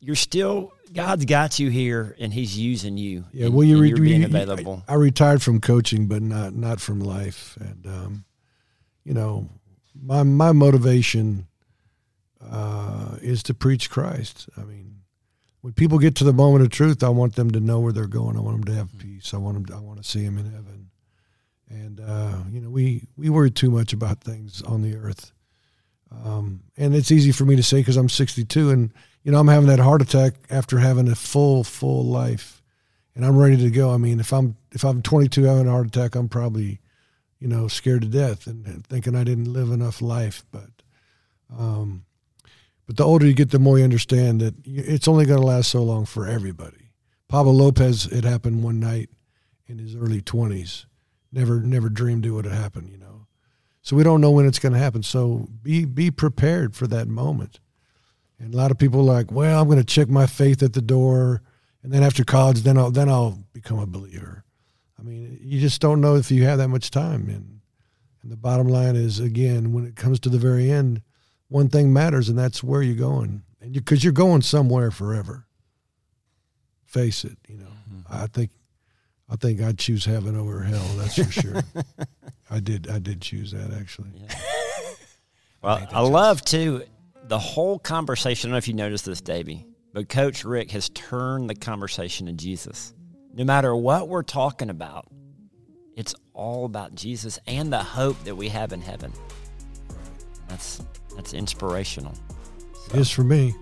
You're 0.00 0.16
still 0.16 0.72
God's 0.92 1.24
got 1.24 1.58
you 1.58 1.70
here, 1.70 2.14
and 2.18 2.32
He's 2.32 2.56
using 2.56 2.96
you. 2.96 3.24
Yeah. 3.32 3.46
And, 3.46 3.54
well, 3.54 3.66
you, 3.66 3.80
re- 3.80 3.88
you're 3.88 3.98
being 3.98 4.24
available. 4.24 4.82
I, 4.86 4.92
I, 4.92 4.96
retired 4.96 5.42
from 5.42 5.60
coaching, 5.60 6.06
but 6.06 6.22
not 6.22 6.54
not 6.54 6.80
from 6.80 7.00
life, 7.00 7.56
and 7.60 7.86
um, 7.86 8.24
you 9.04 9.12
know, 9.12 9.48
my 10.00 10.22
my 10.22 10.52
motivation 10.52 11.48
uh, 12.40 13.16
is 13.20 13.42
to 13.44 13.54
preach 13.54 13.90
Christ. 13.90 14.48
I 14.56 14.62
mean, 14.62 15.00
when 15.62 15.72
people 15.72 15.98
get 15.98 16.14
to 16.16 16.24
the 16.24 16.32
moment 16.32 16.64
of 16.64 16.70
truth, 16.70 17.02
I 17.02 17.08
want 17.08 17.34
them 17.34 17.50
to 17.50 17.60
know 17.60 17.80
where 17.80 17.92
they're 17.92 18.06
going. 18.06 18.36
I 18.36 18.40
want 18.40 18.64
them 18.64 18.72
to 18.72 18.78
have 18.78 18.98
peace. 18.98 19.34
I 19.34 19.38
want 19.38 19.56
them. 19.56 19.66
To, 19.66 19.74
I 19.74 19.80
want 19.80 20.02
to 20.02 20.08
see 20.08 20.24
them 20.24 20.38
in 20.38 20.44
heaven. 20.44 20.90
And 21.68 22.00
uh, 22.00 22.36
you 22.52 22.60
know, 22.60 22.70
we 22.70 23.08
we 23.16 23.30
worry 23.30 23.50
too 23.50 23.70
much 23.70 23.92
about 23.92 24.20
things 24.20 24.62
on 24.62 24.82
the 24.82 24.96
earth, 24.96 25.32
um, 26.24 26.62
and 26.76 26.94
it's 26.94 27.10
easy 27.10 27.32
for 27.32 27.44
me 27.44 27.56
to 27.56 27.62
say 27.62 27.80
because 27.80 27.96
I'm 27.96 28.08
62, 28.08 28.70
and 28.70 28.92
you 29.22 29.32
know, 29.32 29.38
I'm 29.38 29.48
having 29.48 29.68
that 29.68 29.78
heart 29.78 30.02
attack 30.02 30.34
after 30.50 30.78
having 30.78 31.08
a 31.08 31.14
full 31.14 31.64
full 31.64 32.04
life, 32.04 32.62
and 33.14 33.24
I'm 33.24 33.36
ready 33.36 33.56
to 33.56 33.70
go. 33.70 33.90
I 33.90 33.96
mean, 33.96 34.20
if 34.20 34.32
I'm 34.32 34.56
if 34.72 34.84
I'm 34.84 35.02
22 35.02 35.44
having 35.44 35.66
a 35.66 35.70
heart 35.70 35.86
attack, 35.86 36.14
I'm 36.14 36.28
probably, 36.28 36.80
you 37.40 37.48
know, 37.48 37.68
scared 37.68 38.02
to 38.02 38.08
death 38.08 38.46
and, 38.46 38.86
thinking 38.86 39.16
I 39.16 39.24
didn't 39.24 39.52
live 39.52 39.70
enough 39.70 40.02
life. 40.02 40.44
But 40.50 40.70
um, 41.56 42.04
but 42.86 42.96
the 42.96 43.04
older 43.04 43.26
you 43.26 43.34
get, 43.34 43.50
the 43.50 43.58
more 43.58 43.78
you 43.78 43.84
understand 43.84 44.40
that 44.40 44.54
it's 44.64 45.08
only 45.08 45.24
going 45.24 45.40
to 45.40 45.46
last 45.46 45.70
so 45.70 45.82
long 45.82 46.04
for 46.04 46.26
everybody. 46.26 46.90
Pablo 47.28 47.52
Lopez, 47.52 48.06
it 48.06 48.24
happened 48.24 48.62
one 48.62 48.78
night 48.78 49.08
in 49.66 49.78
his 49.78 49.96
early 49.96 50.20
20s. 50.20 50.84
Never, 51.32 51.60
never 51.60 51.88
dreamed 51.88 52.26
it 52.26 52.30
would 52.30 52.44
have 52.44 52.54
happened, 52.54 52.90
you 52.90 52.98
know. 52.98 53.13
So 53.84 53.96
we 53.96 54.02
don't 54.02 54.22
know 54.22 54.30
when 54.30 54.46
it's 54.46 54.58
going 54.58 54.72
to 54.72 54.78
happen. 54.78 55.02
So 55.02 55.46
be 55.62 55.84
be 55.84 56.10
prepared 56.10 56.74
for 56.74 56.86
that 56.86 57.06
moment. 57.06 57.60
And 58.38 58.52
a 58.52 58.56
lot 58.56 58.70
of 58.70 58.78
people 58.78 59.00
are 59.00 59.14
like, 59.14 59.30
well, 59.30 59.60
I'm 59.60 59.68
going 59.68 59.78
to 59.78 59.84
check 59.84 60.08
my 60.08 60.26
faith 60.26 60.62
at 60.62 60.72
the 60.72 60.82
door, 60.82 61.42
and 61.82 61.92
then 61.92 62.02
after 62.02 62.24
college, 62.24 62.62
then 62.62 62.78
I'll 62.78 62.90
then 62.90 63.10
I'll 63.10 63.38
become 63.52 63.78
a 63.78 63.86
believer. 63.86 64.42
I 64.98 65.02
mean, 65.02 65.38
you 65.40 65.60
just 65.60 65.82
don't 65.82 66.00
know 66.00 66.16
if 66.16 66.30
you 66.30 66.44
have 66.44 66.58
that 66.58 66.68
much 66.68 66.90
time. 66.90 67.28
And 67.28 67.60
and 68.22 68.32
the 68.32 68.38
bottom 68.38 68.68
line 68.68 68.96
is, 68.96 69.20
again, 69.20 69.74
when 69.74 69.84
it 69.84 69.96
comes 69.96 70.18
to 70.20 70.30
the 70.30 70.38
very 70.38 70.70
end, 70.70 71.02
one 71.48 71.68
thing 71.68 71.92
matters, 71.92 72.30
and 72.30 72.38
that's 72.38 72.64
where 72.64 72.80
you're 72.80 72.96
going, 72.96 73.42
and 73.60 73.74
because 73.74 74.02
you, 74.02 74.10
are 74.10 74.14
going 74.14 74.40
somewhere 74.40 74.90
forever. 74.90 75.46
Face 76.86 77.24
it, 77.24 77.36
you 77.48 77.58
know. 77.58 77.66
Mm-hmm. 77.92 78.00
I 78.08 78.28
think, 78.28 78.50
I 79.28 79.36
think 79.36 79.60
I'd 79.60 79.78
choose 79.78 80.04
heaven 80.04 80.36
over 80.36 80.62
hell. 80.62 80.86
That's 80.96 81.16
for 81.16 81.30
sure. 81.30 81.62
I 82.54 82.60
did. 82.60 82.88
I 82.88 83.00
did 83.00 83.20
choose 83.20 83.50
that 83.50 83.72
actually. 83.72 84.10
Yeah. 84.14 84.34
well, 85.62 85.88
I, 85.90 85.98
I 85.98 86.00
love 86.02 86.44
too 86.44 86.84
the 87.24 87.38
whole 87.38 87.80
conversation. 87.80 88.48
I 88.48 88.50
don't 88.50 88.52
know 88.52 88.58
if 88.58 88.68
you 88.68 88.74
noticed 88.74 89.06
this, 89.06 89.20
Davey, 89.20 89.66
but 89.92 90.08
Coach 90.08 90.44
Richt 90.44 90.70
has 90.70 90.88
turned 90.90 91.50
the 91.50 91.56
conversation 91.56 92.26
to 92.26 92.32
Jesus. 92.32 92.94
No 93.32 93.42
matter 93.42 93.74
what 93.74 94.08
we're 94.08 94.22
talking 94.22 94.70
about, 94.70 95.08
it's 95.96 96.14
all 96.32 96.64
about 96.64 96.94
Jesus 96.94 97.40
and 97.48 97.72
the 97.72 97.82
hope 97.82 98.22
that 98.22 98.36
we 98.36 98.48
have 98.50 98.72
in 98.72 98.80
heaven. 98.80 99.12
That's 100.46 100.80
that's 101.16 101.34
inspirational. 101.34 102.14
So. 102.86 102.94
It 102.94 103.00
is 103.00 103.10
for 103.10 103.24
me. 103.24 103.52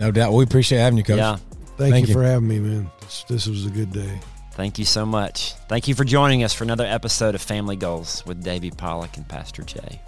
no 0.00 0.10
doubt. 0.10 0.32
We 0.32 0.42
appreciate 0.42 0.78
having 0.78 0.96
you, 0.96 1.04
Coach. 1.04 1.18
Yeah. 1.18 1.36
Thank, 1.76 1.92
Thank 1.92 2.08
you, 2.08 2.14
you, 2.14 2.20
for 2.20 2.24
having 2.24 2.48
me, 2.48 2.58
man. 2.58 2.90
This, 3.02 3.24
this 3.28 3.46
was 3.46 3.66
a 3.66 3.70
good 3.70 3.92
day. 3.92 4.18
Thank 4.56 4.78
you 4.78 4.86
so 4.86 5.04
much. 5.04 5.52
Thank 5.68 5.86
you 5.86 5.94
for 5.94 6.04
joining 6.04 6.42
us 6.42 6.54
for 6.54 6.64
another 6.64 6.86
episode 6.86 7.34
of 7.34 7.42
Family 7.42 7.76
Goals 7.76 8.24
with 8.24 8.42
Davey 8.42 8.70
Pollack 8.70 9.18
and 9.18 9.28
Pastor 9.28 9.62
Jay. 9.62 10.00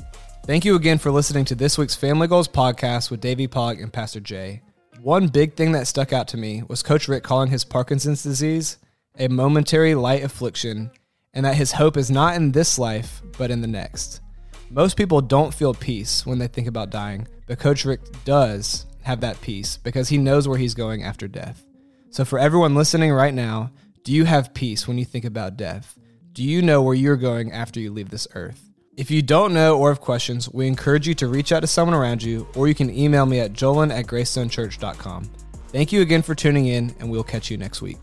Thank 0.47 0.65
you 0.65 0.75
again 0.75 0.97
for 0.97 1.11
listening 1.11 1.45
to 1.45 1.55
this 1.55 1.77
week's 1.77 1.95
Family 1.95 2.29
Goals 2.29 2.49
podcast 2.49 3.11
with 3.11 3.21
Davey 3.21 3.47
Pollack 3.47 3.83
and 3.83 3.93
Pastor 3.93 4.21
Jay. 4.21 4.63
One 5.03 5.29
big 5.29 5.53
thing 5.53 5.73
that 5.73 5.87
stuck 5.87 6.15
out 6.15 6.29
to 6.29 6.39
me 6.39 6.63
was 6.67 6.83
Coach 6.83 7.09
Richt 7.09 7.27
calling 7.27 7.51
his 7.51 7.63
Parkinson's 7.63 8.23
disease 8.23 8.79
a 9.19 9.29
momentary 9.29 9.95
light 9.95 10.25
affliction 10.25 10.93
and 11.35 11.45
that 11.45 11.57
his 11.57 11.73
hope 11.73 11.99
is 11.99 12.11
not 12.11 12.35
in 12.35 12.53
this 12.53 12.79
life, 12.79 13.21
but 13.37 13.51
in 13.51 13.61
the 13.61 13.69
next. 13.69 14.23
Most 14.71 14.97
people 14.97 15.21
don't 15.21 15.53
feel 15.53 15.75
peace 15.75 16.25
when 16.25 16.39
they 16.39 16.49
think 16.49 16.69
about 16.69 16.89
dying, 16.89 17.29
but 17.47 17.59
Coach 17.59 17.85
Richt 17.85 18.25
does 18.25 18.87
have 19.03 19.21
that 19.21 19.43
peace 19.43 19.77
because 19.77 20.09
he 20.09 20.17
knows 20.17 20.49
where 20.49 20.57
he's 20.57 20.73
going 20.73 21.03
after 21.03 21.29
death. 21.29 21.67
So, 22.09 22.25
for 22.25 22.39
everyone 22.39 22.75
listening 22.75 23.13
right 23.13 23.35
now, 23.35 23.71
do 24.09 24.15
you 24.15 24.25
have 24.25 24.55
peace 24.55 24.89
when 24.89 24.97
you 24.97 25.05
think 25.05 25.27
about 25.27 25.59
death? 25.59 25.95
Do 26.33 26.43
you 26.43 26.63
know 26.63 26.81
where 26.81 26.95
you're 26.95 27.19
going 27.19 27.53
after 27.53 27.79
you 27.79 27.91
leave 27.91 28.09
this 28.09 28.27
earth? 28.35 28.71
If 28.97 29.11
you 29.11 29.21
don't 29.21 29.53
know 29.53 29.79
or 29.79 29.91
have 29.91 30.01
questions, 30.01 30.49
we 30.49 30.67
encourage 30.67 31.07
you 31.07 31.13
to 31.17 31.29
reach 31.29 31.53
out 31.53 31.61
to 31.61 31.67
someone 31.67 31.95
around 31.95 32.23
you, 32.23 32.49
or 32.57 32.69
you 32.69 32.75
can 32.75 32.89
email 32.89 33.27
me 33.27 33.41
at 33.41 33.53
jolan 33.53 33.93
at 33.93 34.07
graystonechurch.com. 34.07 35.31
Thank 35.69 35.93
you 35.93 36.01
again 36.01 36.23
for 36.23 36.35
tuning 36.35 36.69
in, 36.69 36.97
and 36.99 37.11
we'll 37.11 37.23
catch 37.23 37.51
you 37.51 37.59
next 37.59 37.83
week. 37.83 37.99